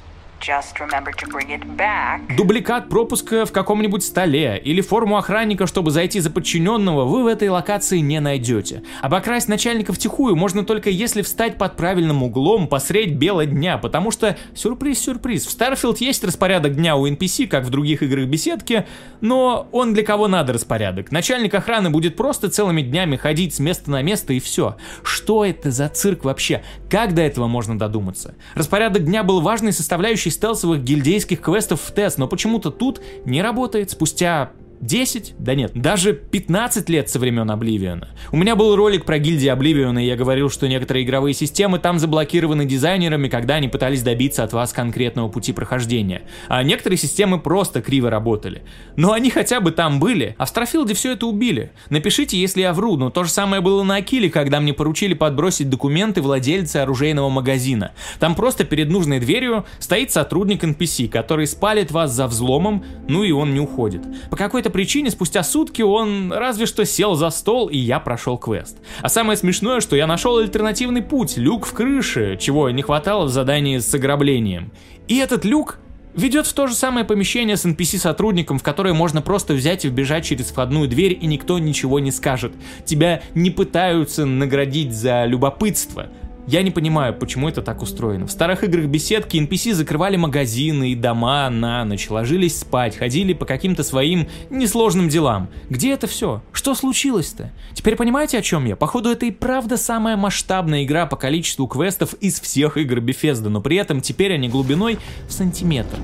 Дубликат 2.36 2.88
пропуска 2.88 3.46
в 3.46 3.52
каком-нибудь 3.52 4.02
столе 4.02 4.58
или 4.58 4.80
форму 4.80 5.16
охранника, 5.16 5.68
чтобы 5.68 5.92
зайти 5.92 6.18
за 6.18 6.30
подчиненного, 6.30 7.04
вы 7.04 7.22
в 7.22 7.26
этой 7.28 7.48
локации 7.48 7.98
не 7.98 8.18
найдете. 8.18 8.82
Обокрасть 9.02 9.46
начальника 9.46 9.92
втихую 9.92 10.34
можно 10.34 10.64
только 10.64 10.90
если 10.90 11.22
встать 11.22 11.58
под 11.58 11.76
правильным 11.76 12.24
углом 12.24 12.66
посредь 12.66 13.14
бела 13.14 13.46
дня, 13.46 13.78
потому 13.78 14.10
что, 14.10 14.36
сюрприз-сюрприз, 14.56 15.46
в 15.46 15.56
Starfield 15.56 15.98
есть 16.00 16.24
распорядок 16.24 16.74
дня 16.74 16.96
у 16.96 17.06
NPC, 17.06 17.46
как 17.46 17.62
в 17.62 17.70
других 17.70 18.02
играх 18.02 18.26
беседки, 18.26 18.84
но 19.20 19.68
он 19.70 19.94
для 19.94 20.02
кого 20.02 20.26
надо 20.26 20.54
распорядок. 20.54 21.12
Начальник 21.12 21.54
охраны 21.54 21.90
будет 21.90 22.16
просто 22.16 22.50
целыми 22.50 22.82
днями 22.82 23.14
ходить 23.14 23.54
с 23.54 23.60
места 23.60 23.92
на 23.92 24.02
место 24.02 24.32
и 24.32 24.40
все. 24.40 24.76
Что 25.04 25.44
это 25.44 25.70
за 25.70 25.88
цирк 25.88 26.24
вообще? 26.24 26.64
Как 26.90 27.14
до 27.14 27.22
этого 27.22 27.46
можно 27.46 27.78
додуматься? 27.78 28.34
Распорядок 28.56 29.04
дня 29.04 29.22
был 29.22 29.40
важной 29.40 29.72
составляющей 29.72 30.31
стелсовых 30.32 30.82
гильдейских 30.82 31.40
квестов 31.40 31.80
в 31.80 31.92
тест, 31.92 32.18
но 32.18 32.26
почему-то 32.26 32.70
тут 32.70 33.00
не 33.24 33.42
работает. 33.42 33.90
Спустя 33.90 34.52
10? 34.82 35.36
Да 35.38 35.54
нет, 35.54 35.70
даже 35.74 36.12
15 36.12 36.88
лет 36.88 37.08
со 37.08 37.20
времен 37.20 37.48
Обливиона. 37.48 38.08
У 38.32 38.36
меня 38.36 38.56
был 38.56 38.74
ролик 38.74 39.04
про 39.04 39.20
гильдии 39.20 39.46
Обливиона, 39.46 40.00
и 40.00 40.08
я 40.08 40.16
говорил, 40.16 40.50
что 40.50 40.66
некоторые 40.66 41.04
игровые 41.04 41.34
системы 41.34 41.78
там 41.78 42.00
заблокированы 42.00 42.64
дизайнерами, 42.64 43.28
когда 43.28 43.54
они 43.54 43.68
пытались 43.68 44.02
добиться 44.02 44.42
от 44.42 44.52
вас 44.52 44.72
конкретного 44.72 45.28
пути 45.28 45.52
прохождения. 45.52 46.22
А 46.48 46.64
некоторые 46.64 46.98
системы 46.98 47.38
просто 47.38 47.80
криво 47.80 48.10
работали. 48.10 48.62
Но 48.96 49.12
они 49.12 49.30
хотя 49.30 49.60
бы 49.60 49.70
там 49.70 50.00
были, 50.00 50.34
а 50.36 50.46
в 50.46 50.48
Старфилде 50.48 50.94
все 50.94 51.12
это 51.12 51.28
убили. 51.28 51.70
Напишите, 51.88 52.36
если 52.36 52.62
я 52.62 52.72
вру, 52.72 52.96
но 52.96 53.10
то 53.10 53.22
же 53.22 53.30
самое 53.30 53.62
было 53.62 53.84
на 53.84 53.96
Акиле, 53.96 54.30
когда 54.30 54.58
мне 54.58 54.74
поручили 54.74 55.14
подбросить 55.14 55.70
документы 55.70 56.22
владельца 56.22 56.82
оружейного 56.82 57.28
магазина. 57.28 57.92
Там 58.18 58.34
просто 58.34 58.64
перед 58.64 58.90
нужной 58.90 59.20
дверью 59.20 59.64
стоит 59.78 60.10
сотрудник 60.10 60.64
NPC, 60.64 61.08
который 61.08 61.46
спалит 61.46 61.92
вас 61.92 62.10
за 62.10 62.26
взломом, 62.26 62.84
ну 63.06 63.22
и 63.22 63.30
он 63.30 63.54
не 63.54 63.60
уходит. 63.60 64.02
По 64.28 64.36
какой-то 64.36 64.71
причине 64.72 65.10
спустя 65.10 65.42
сутки 65.44 65.82
он 65.82 66.32
разве 66.32 66.66
что 66.66 66.84
сел 66.84 67.14
за 67.14 67.30
стол, 67.30 67.68
и 67.68 67.78
я 67.78 68.00
прошел 68.00 68.36
квест. 68.38 68.78
А 69.00 69.08
самое 69.08 69.36
смешное, 69.36 69.80
что 69.80 69.94
я 69.94 70.06
нашел 70.06 70.38
альтернативный 70.38 71.02
путь, 71.02 71.36
люк 71.36 71.66
в 71.66 71.72
крыше, 71.72 72.36
чего 72.40 72.70
не 72.70 72.82
хватало 72.82 73.26
в 73.26 73.30
задании 73.30 73.78
с 73.78 73.94
ограблением. 73.94 74.72
И 75.06 75.18
этот 75.18 75.44
люк 75.44 75.78
ведет 76.14 76.46
в 76.46 76.52
то 76.52 76.66
же 76.66 76.74
самое 76.74 77.06
помещение 77.06 77.56
с 77.56 77.64
NPC-сотрудником, 77.64 78.58
в 78.58 78.62
которое 78.62 78.94
можно 78.94 79.22
просто 79.22 79.54
взять 79.54 79.84
и 79.84 79.88
вбежать 79.88 80.24
через 80.24 80.46
входную 80.46 80.88
дверь, 80.88 81.16
и 81.20 81.26
никто 81.26 81.58
ничего 81.58 82.00
не 82.00 82.10
скажет. 82.10 82.52
Тебя 82.84 83.22
не 83.34 83.50
пытаются 83.50 84.26
наградить 84.26 84.92
за 84.92 85.24
любопытство. 85.24 86.08
Я 86.46 86.62
не 86.64 86.72
понимаю, 86.72 87.14
почему 87.14 87.48
это 87.48 87.62
так 87.62 87.82
устроено. 87.82 88.26
В 88.26 88.32
старых 88.32 88.64
играх 88.64 88.86
беседки 88.86 89.36
NPC 89.36 89.74
закрывали 89.74 90.16
магазины 90.16 90.90
и 90.90 90.96
дома 90.96 91.48
на 91.50 91.84
ночь, 91.84 92.10
ложились 92.10 92.58
спать, 92.58 92.96
ходили 92.96 93.32
по 93.32 93.44
каким-то 93.44 93.84
своим 93.84 94.28
несложным 94.50 95.08
делам. 95.08 95.48
Где 95.70 95.92
это 95.92 96.08
все? 96.08 96.42
Что 96.52 96.74
случилось-то? 96.74 97.52
Теперь 97.74 97.94
понимаете, 97.94 98.38
о 98.38 98.42
чем 98.42 98.64
я? 98.64 98.74
Походу, 98.74 99.10
это 99.10 99.26
и 99.26 99.30
правда 99.30 99.76
самая 99.76 100.16
масштабная 100.16 100.82
игра 100.82 101.06
по 101.06 101.16
количеству 101.16 101.68
квестов 101.68 102.14
из 102.14 102.40
всех 102.40 102.76
игр 102.76 102.98
Bethesda, 102.98 103.48
но 103.48 103.60
при 103.60 103.76
этом 103.76 104.00
теперь 104.00 104.34
они 104.34 104.48
глубиной 104.48 104.98
в 105.28 105.32
сантиметр. 105.32 105.98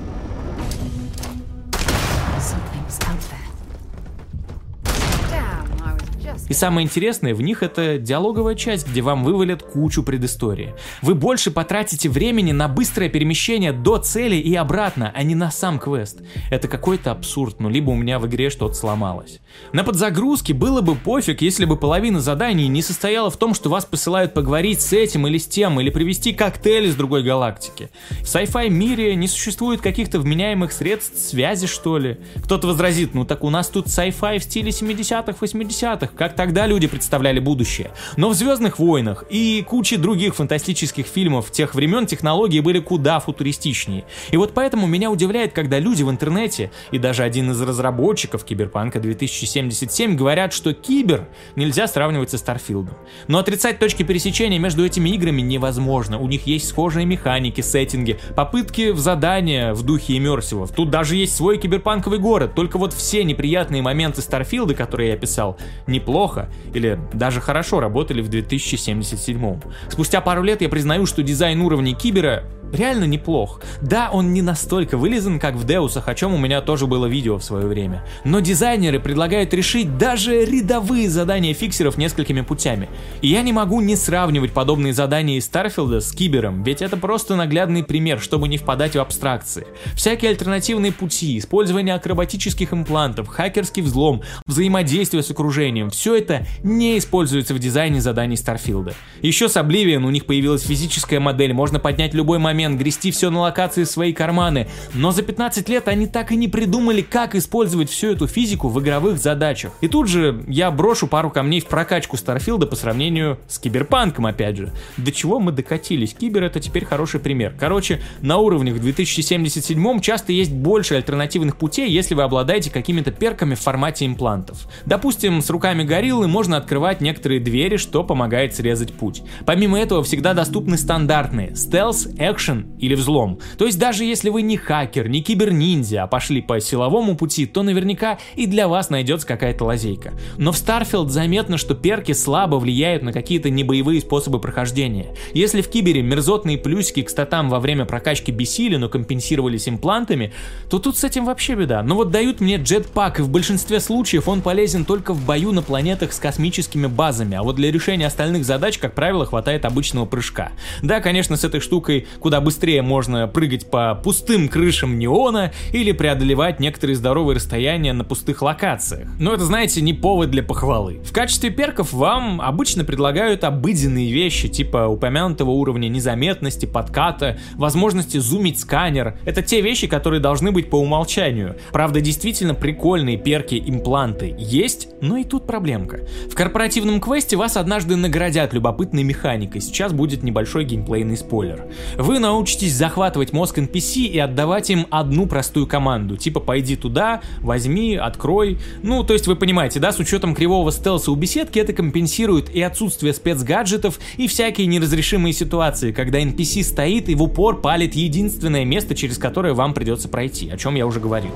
И 6.49 6.53
самое 6.53 6.85
интересное 6.85 7.35
в 7.35 7.41
них 7.41 7.63
это 7.63 7.97
диалоговая 7.99 8.55
часть, 8.55 8.87
где 8.87 9.01
вам 9.01 9.23
вывалят 9.23 9.61
кучу 9.61 10.03
предыстории. 10.03 10.73
Вы 11.03 11.13
больше 11.13 11.51
потратите 11.51 12.09
времени 12.09 12.51
на 12.51 12.67
быстрое 12.67 13.07
перемещение 13.07 13.71
до 13.71 13.99
цели 13.99 14.35
и 14.35 14.55
обратно, 14.55 15.13
а 15.15 15.23
не 15.23 15.35
на 15.35 15.51
сам 15.51 15.79
квест. 15.79 16.21
Это 16.49 16.67
какой-то 16.67 17.11
абсурд, 17.11 17.59
ну 17.59 17.69
либо 17.69 17.91
у 17.91 17.95
меня 17.95 18.17
в 18.17 18.27
игре 18.27 18.49
что-то 18.49 18.73
сломалось. 18.73 19.39
На 19.73 19.83
подзагрузке 19.83 20.53
было 20.53 20.81
бы 20.81 20.95
пофиг, 20.95 21.41
если 21.41 21.65
бы 21.65 21.77
половина 21.77 22.19
заданий 22.19 22.67
не 22.67 22.81
состояла 22.81 23.29
в 23.29 23.37
том, 23.37 23.53
что 23.53 23.69
вас 23.69 23.85
посылают 23.85 24.33
поговорить 24.33 24.81
с 24.81 24.91
этим 24.93 25.27
или 25.27 25.37
с 25.37 25.47
тем, 25.47 25.79
или 25.79 25.91
привезти 25.91 26.33
коктейль 26.33 26.85
из 26.85 26.95
другой 26.95 27.23
галактики. 27.23 27.89
В 28.21 28.23
sci-fi 28.23 28.69
мире 28.69 29.15
не 29.15 29.27
существует 29.27 29.81
каких-то 29.81 30.19
вменяемых 30.19 30.71
средств 30.71 31.19
связи, 31.19 31.67
что 31.67 31.99
ли. 31.99 32.17
Кто-то 32.43 32.67
возразит, 32.67 33.13
ну 33.13 33.23
так 33.23 33.43
у 33.43 33.51
нас 33.51 33.67
тут 33.67 33.85
sci-fi 33.85 34.39
в 34.39 34.43
стиле 34.43 34.71
70-х, 34.71 35.33
80-х, 35.39 36.07
как 36.15 36.35
тогда 36.39 36.67
люди 36.67 36.87
представляли 36.87 37.39
будущее. 37.39 37.91
Но 38.15 38.29
в 38.29 38.33
«Звездных 38.33 38.79
войнах» 38.79 39.25
и 39.29 39.61
куче 39.67 39.97
других 39.97 40.35
фантастических 40.35 41.05
фильмов 41.05 41.51
тех 41.51 41.75
времен 41.75 42.05
технологии 42.05 42.61
были 42.61 42.79
куда 42.79 43.19
футуристичнее. 43.19 44.05
И 44.31 44.37
вот 44.37 44.53
поэтому 44.53 44.87
меня 44.87 45.11
удивляет, 45.11 45.51
когда 45.51 45.79
люди 45.79 46.01
в 46.01 46.09
интернете 46.09 46.71
и 46.91 46.97
даже 46.97 47.23
один 47.23 47.51
из 47.51 47.61
разработчиков 47.61 48.45
Киберпанка 48.45 49.01
2077 49.01 50.15
говорят, 50.15 50.53
что 50.53 50.73
Кибер 50.73 51.27
нельзя 51.57 51.87
сравнивать 51.87 52.29
со 52.29 52.37
Старфилдом. 52.37 52.95
Но 53.27 53.39
отрицать 53.39 53.77
точки 53.77 54.03
пересечения 54.03 54.59
между 54.59 54.85
этими 54.85 55.09
играми 55.09 55.41
невозможно. 55.41 56.19
У 56.19 56.27
них 56.29 56.47
есть 56.47 56.69
схожие 56.69 57.05
механики, 57.05 57.59
сеттинги, 57.59 58.17
попытки 58.37 58.91
в 58.91 58.99
задания 58.99 59.73
в 59.73 59.83
духе 59.83 60.17
иммерсивов. 60.17 60.71
Тут 60.71 60.89
даже 60.89 61.17
есть 61.17 61.35
свой 61.35 61.57
киберпанковый 61.57 62.19
город, 62.19 62.55
только 62.55 62.77
вот 62.77 62.93
все 62.93 63.25
неприятные 63.25 63.81
моменты 63.81 64.21
Старфилда, 64.21 64.73
которые 64.73 65.09
я 65.09 65.17
писал, 65.17 65.57
неплохо 65.85 66.28
или 66.73 66.99
даже 67.13 67.41
хорошо 67.41 67.79
работали 67.79 68.21
в 68.21 68.29
2077. 68.29 69.61
Спустя 69.89 70.21
пару 70.21 70.43
лет 70.43 70.61
я 70.61 70.69
признаю, 70.69 71.05
что 71.05 71.23
дизайн 71.23 71.61
уровней 71.61 71.93
Кибера 71.93 72.43
реально 72.71 73.05
неплох. 73.05 73.61
Да, 73.81 74.09
он 74.11 74.33
не 74.33 74.41
настолько 74.41 74.97
вылизан, 74.97 75.39
как 75.39 75.55
в 75.55 75.65
Деусах, 75.65 76.07
о 76.07 76.15
чем 76.15 76.33
у 76.33 76.37
меня 76.37 76.61
тоже 76.61 76.87
было 76.87 77.05
видео 77.05 77.37
в 77.37 77.43
свое 77.43 77.65
время. 77.65 78.05
Но 78.23 78.39
дизайнеры 78.39 78.99
предлагают 78.99 79.53
решить 79.53 79.97
даже 79.97 80.45
рядовые 80.45 81.09
задания 81.09 81.53
фиксеров 81.53 81.97
несколькими 81.97 82.41
путями. 82.41 82.89
И 83.21 83.27
я 83.27 83.41
не 83.41 83.53
могу 83.53 83.81
не 83.81 83.95
сравнивать 83.95 84.51
подобные 84.51 84.93
задания 84.93 85.37
из 85.37 85.45
Старфилда 85.45 85.99
с 85.99 86.11
Кибером, 86.11 86.63
ведь 86.63 86.81
это 86.81 86.97
просто 86.97 87.35
наглядный 87.35 87.83
пример, 87.83 88.19
чтобы 88.19 88.47
не 88.47 88.57
впадать 88.57 88.95
в 88.95 88.99
абстракции. 88.99 89.67
Всякие 89.95 90.31
альтернативные 90.31 90.91
пути, 90.91 91.37
использование 91.37 91.95
акробатических 91.95 92.73
имплантов, 92.73 93.27
хакерский 93.27 93.81
взлом, 93.81 94.21
взаимодействие 94.45 95.23
с 95.23 95.31
окружением, 95.31 95.89
все 95.89 96.15
это 96.15 96.45
не 96.63 96.97
используется 96.97 97.53
в 97.53 97.59
дизайне 97.59 98.01
заданий 98.01 98.37
Старфилда. 98.37 98.93
Еще 99.21 99.49
с 99.49 99.55
Oblivion 99.55 100.05
у 100.05 100.09
них 100.09 100.25
появилась 100.25 100.63
физическая 100.63 101.19
модель, 101.19 101.53
можно 101.53 101.79
поднять 101.79 102.13
любой 102.13 102.37
момент 102.37 102.58
момент, 102.59 102.77
грести 102.77 103.11
все 103.11 103.29
на 103.29 103.39
локации 103.39 103.85
в 103.85 103.87
свои 103.87 104.11
карманы. 104.11 104.67
Но 104.93 105.11
за 105.11 105.21
15 105.21 105.69
лет 105.69 105.87
они 105.87 106.07
так 106.07 106.33
и 106.33 106.35
не 106.35 106.49
придумали, 106.49 107.01
как 107.01 107.33
использовать 107.35 107.89
всю 107.89 108.07
эту 108.07 108.27
физику 108.27 108.67
в 108.67 108.81
игровых 108.81 109.17
задачах. 109.17 109.71
И 109.79 109.87
тут 109.87 110.09
же 110.09 110.43
я 110.45 110.69
брошу 110.69 111.07
пару 111.07 111.29
камней 111.29 111.61
в 111.61 111.67
прокачку 111.67 112.17
Старфилда 112.17 112.67
по 112.67 112.75
сравнению 112.75 113.39
с 113.47 113.59
Киберпанком, 113.59 114.25
опять 114.25 114.57
же. 114.57 114.73
До 114.97 115.13
чего 115.13 115.39
мы 115.39 115.53
докатились? 115.53 116.13
Кибер 116.13 116.43
это 116.43 116.59
теперь 116.59 116.83
хороший 116.83 117.21
пример. 117.21 117.53
Короче, 117.57 118.01
на 118.19 118.37
уровнях 118.37 118.75
в 118.75 118.81
2077 118.81 120.01
часто 120.01 120.33
есть 120.33 120.51
больше 120.51 120.95
альтернативных 120.95 121.55
путей, 121.55 121.89
если 121.89 122.13
вы 122.13 122.23
обладаете 122.23 122.71
какими-то 122.71 123.11
перками 123.11 123.55
в 123.55 123.61
формате 123.61 124.05
имплантов. 124.05 124.67
Допустим, 124.85 125.41
с 125.41 125.49
руками 125.49 125.83
гориллы 125.83 126.27
можно 126.27 126.57
открывать 126.57 126.99
некоторые 126.99 127.39
двери, 127.39 127.77
что 127.77 128.03
помогает 128.03 128.53
срезать 128.53 128.93
путь. 128.93 129.23
Помимо 129.45 129.79
этого, 129.79 130.03
всегда 130.03 130.33
доступны 130.33 130.77
стандартные 130.77 131.55
стелс, 131.55 132.09
экшен 132.17 132.48
экшен 132.49 132.67
или 132.79 132.95
взлом. 132.95 133.39
То 133.57 133.65
есть 133.65 133.79
даже 133.79 134.03
если 134.03 134.29
вы 134.29 134.41
не 134.41 134.57
хакер, 134.57 135.07
не 135.07 135.21
киберниндзя, 135.21 136.03
а 136.03 136.07
пошли 136.07 136.41
по 136.41 136.59
силовому 136.59 137.15
пути, 137.15 137.45
то 137.45 137.63
наверняка 137.63 138.17
и 138.35 138.45
для 138.45 138.67
вас 138.67 138.89
найдется 138.89 139.27
какая-то 139.27 139.65
лазейка. 139.65 140.13
Но 140.37 140.51
в 140.51 140.55
Starfield 140.55 141.09
заметно, 141.09 141.57
что 141.57 141.75
перки 141.75 142.11
слабо 142.13 142.55
влияют 142.55 143.03
на 143.03 143.13
какие-то 143.13 143.49
небоевые 143.49 144.01
способы 144.01 144.39
прохождения. 144.39 145.15
Если 145.33 145.61
в 145.61 145.69
кибере 145.69 146.01
мерзотные 146.01 146.57
плюсики 146.57 147.01
к 147.01 147.09
статам 147.09 147.49
во 147.49 147.59
время 147.59 147.85
прокачки 147.85 148.31
бесили, 148.31 148.75
но 148.75 148.89
компенсировались 148.89 149.67
имплантами, 149.67 150.33
то 150.69 150.79
тут 150.79 150.97
с 150.97 151.03
этим 151.03 151.25
вообще 151.25 151.55
беда. 151.55 151.83
Но 151.83 151.95
вот 151.95 152.11
дают 152.11 152.41
мне 152.41 152.57
джетпак, 152.57 153.19
и 153.19 153.23
в 153.23 153.29
большинстве 153.29 153.79
случаев 153.79 154.27
он 154.27 154.41
полезен 154.41 154.85
только 154.85 155.13
в 155.13 155.25
бою 155.25 155.51
на 155.51 155.61
планетах 155.61 156.13
с 156.13 156.19
космическими 156.19 156.87
базами, 156.87 157.37
а 157.37 157.43
вот 157.43 157.55
для 157.55 157.71
решения 157.71 158.07
остальных 158.07 158.45
задач, 158.45 158.77
как 158.77 158.95
правило, 158.95 159.25
хватает 159.25 159.65
обычного 159.65 160.05
прыжка. 160.05 160.51
Да, 160.81 160.99
конечно, 160.99 161.35
с 161.35 161.43
этой 161.43 161.59
штукой 161.59 162.07
куда 162.19 162.38
быстрее 162.41 162.81
можно 162.81 163.27
прыгать 163.27 163.69
по 163.69 163.95
пустым 163.95 164.47
крышам 164.47 164.97
неона 164.97 165.51
или 165.73 165.91
преодолевать 165.91 166.59
некоторые 166.59 166.95
здоровые 166.95 167.35
расстояния 167.35 167.93
на 167.93 168.03
пустых 168.03 168.41
локациях. 168.41 169.09
Но 169.19 169.33
это, 169.33 169.43
знаете, 169.45 169.81
не 169.81 169.93
повод 169.93 170.31
для 170.31 170.43
похвалы. 170.43 170.99
В 171.03 171.11
качестве 171.13 171.49
перков 171.49 171.93
вам 171.93 172.41
обычно 172.41 172.83
предлагают 172.83 173.43
обыденные 173.43 174.11
вещи, 174.11 174.47
типа 174.47 174.87
упомянутого 174.87 175.51
уровня 175.51 175.87
незаметности, 175.87 176.65
подката, 176.65 177.37
возможности 177.55 178.17
зумить 178.17 178.59
сканер. 178.59 179.17
Это 179.25 179.41
те 179.41 179.61
вещи, 179.61 179.87
которые 179.87 180.19
должны 180.19 180.51
быть 180.51 180.69
по 180.69 180.75
умолчанию. 180.75 181.55
Правда, 181.71 182.01
действительно 182.01 182.53
прикольные 182.53 183.17
перки-импланты 183.17 184.35
есть, 184.37 184.89
но 185.01 185.17
и 185.17 185.23
тут 185.23 185.45
проблемка. 185.47 186.01
В 186.31 186.35
корпоративном 186.35 187.01
квесте 187.01 187.35
вас 187.35 187.57
однажды 187.57 187.95
наградят 187.95 188.53
любопытной 188.53 189.03
механикой, 189.03 189.61
сейчас 189.61 189.93
будет 189.93 190.23
небольшой 190.23 190.65
геймплейный 190.65 191.17
спойлер. 191.17 191.65
Вы 191.97 192.19
на 192.19 192.28
научитесь 192.29 192.75
захватывать 192.75 193.33
мозг 193.33 193.57
NPC 193.57 194.01
и 194.01 194.19
отдавать 194.19 194.69
им 194.69 194.85
одну 194.91 195.25
простую 195.25 195.65
команду, 195.65 196.15
типа 196.15 196.39
пойди 196.39 196.75
туда, 196.75 197.21
возьми, 197.39 197.95
открой. 197.95 198.59
Ну, 198.83 199.03
то 199.03 199.13
есть 199.13 199.25
вы 199.25 199.35
понимаете, 199.35 199.79
да, 199.79 199.91
с 199.91 199.97
учетом 199.97 200.35
кривого 200.35 200.71
стелса 200.71 201.11
у 201.11 201.15
беседки 201.15 201.57
это 201.57 201.73
компенсирует 201.73 202.53
и 202.53 202.61
отсутствие 202.61 203.13
спецгаджетов, 203.13 203.99
и 204.17 204.27
всякие 204.27 204.67
неразрешимые 204.67 205.33
ситуации, 205.33 205.91
когда 205.91 206.21
NPC 206.21 206.63
стоит 206.63 207.09
и 207.09 207.15
в 207.15 207.23
упор 207.23 207.61
палит 207.61 207.95
единственное 207.95 208.63
место, 208.63 208.93
через 208.93 209.17
которое 209.17 209.55
вам 209.55 209.73
придется 209.73 210.07
пройти, 210.07 210.51
о 210.51 210.57
чем 210.57 210.75
я 210.75 210.85
уже 210.85 210.99
говорил. 210.99 211.31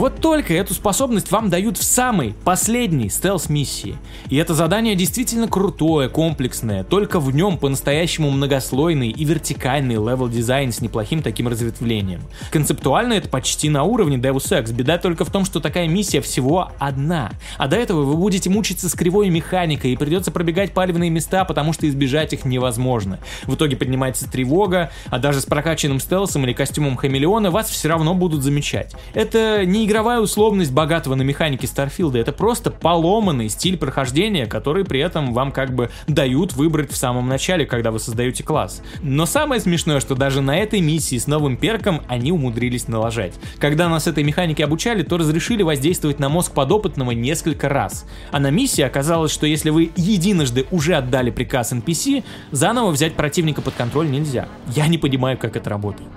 Вот 0.00 0.22
только 0.22 0.54
эту 0.54 0.72
способность 0.72 1.30
вам 1.30 1.50
дают 1.50 1.76
в 1.76 1.82
самой 1.82 2.34
последней 2.42 3.10
стелс-миссии. 3.10 3.98
И 4.30 4.36
это 4.36 4.54
задание 4.54 4.94
действительно 4.94 5.46
крутое, 5.46 6.08
комплексное, 6.08 6.84
только 6.84 7.20
в 7.20 7.34
нем 7.34 7.58
по-настоящему 7.58 8.30
многослойный 8.30 9.10
и 9.10 9.24
вертикальный 9.26 9.96
level-design 9.96 10.72
с 10.72 10.80
неплохим 10.80 11.20
таким 11.20 11.48
разветвлением. 11.48 12.22
Концептуально 12.50 13.12
это 13.12 13.28
почти 13.28 13.68
на 13.68 13.82
уровне 13.82 14.16
Deus 14.16 14.50
Ex, 14.50 14.72
беда 14.72 14.96
только 14.96 15.26
в 15.26 15.30
том, 15.30 15.44
что 15.44 15.60
такая 15.60 15.86
миссия 15.86 16.22
всего 16.22 16.72
одна. 16.78 17.32
А 17.58 17.68
до 17.68 17.76
этого 17.76 18.02
вы 18.04 18.16
будете 18.16 18.48
мучиться 18.48 18.88
с 18.88 18.94
кривой 18.94 19.28
механикой 19.28 19.92
и 19.92 19.96
придется 19.98 20.30
пробегать 20.30 20.72
палевные 20.72 21.10
места, 21.10 21.44
потому 21.44 21.74
что 21.74 21.86
избежать 21.86 22.32
их 22.32 22.46
невозможно. 22.46 23.18
В 23.44 23.54
итоге 23.54 23.76
поднимается 23.76 24.30
тревога, 24.30 24.92
а 25.10 25.18
даже 25.18 25.42
с 25.42 25.44
прокачанным 25.44 26.00
стелсом 26.00 26.46
или 26.46 26.54
костюмом 26.54 26.96
хамелеона 26.96 27.50
вас 27.50 27.68
все 27.68 27.90
равно 27.90 28.14
будут 28.14 28.42
замечать. 28.42 28.94
Это 29.12 29.66
не 29.66 29.89
игровая 29.90 30.20
условность 30.20 30.70
богатого 30.70 31.16
на 31.16 31.22
механике 31.22 31.66
Старфилда, 31.66 32.18
это 32.18 32.32
просто 32.32 32.70
поломанный 32.70 33.48
стиль 33.48 33.76
прохождения, 33.76 34.46
который 34.46 34.84
при 34.84 35.00
этом 35.00 35.32
вам 35.34 35.50
как 35.50 35.74
бы 35.74 35.90
дают 36.06 36.52
выбрать 36.52 36.92
в 36.92 36.96
самом 36.96 37.28
начале, 37.28 37.66
когда 37.66 37.90
вы 37.90 37.98
создаете 37.98 38.44
класс. 38.44 38.82
Но 39.02 39.26
самое 39.26 39.60
смешное, 39.60 39.98
что 39.98 40.14
даже 40.14 40.42
на 40.42 40.56
этой 40.56 40.80
миссии 40.80 41.18
с 41.18 41.26
новым 41.26 41.56
перком 41.56 42.02
они 42.06 42.30
умудрились 42.30 42.86
налажать. 42.86 43.34
Когда 43.58 43.88
нас 43.88 44.06
этой 44.06 44.22
механике 44.22 44.64
обучали, 44.64 45.02
то 45.02 45.18
разрешили 45.18 45.64
воздействовать 45.64 46.20
на 46.20 46.28
мозг 46.28 46.52
подопытного 46.52 47.10
несколько 47.10 47.68
раз. 47.68 48.06
А 48.30 48.38
на 48.38 48.50
миссии 48.50 48.82
оказалось, 48.82 49.32
что 49.32 49.44
если 49.46 49.70
вы 49.70 49.90
единожды 49.96 50.66
уже 50.70 50.94
отдали 50.94 51.30
приказ 51.30 51.72
NPC, 51.72 52.22
заново 52.52 52.92
взять 52.92 53.14
противника 53.14 53.60
под 53.60 53.74
контроль 53.74 54.08
нельзя. 54.08 54.46
Я 54.68 54.86
не 54.86 54.98
понимаю, 54.98 55.36
как 55.36 55.56
это 55.56 55.68
работает. 55.68 56.08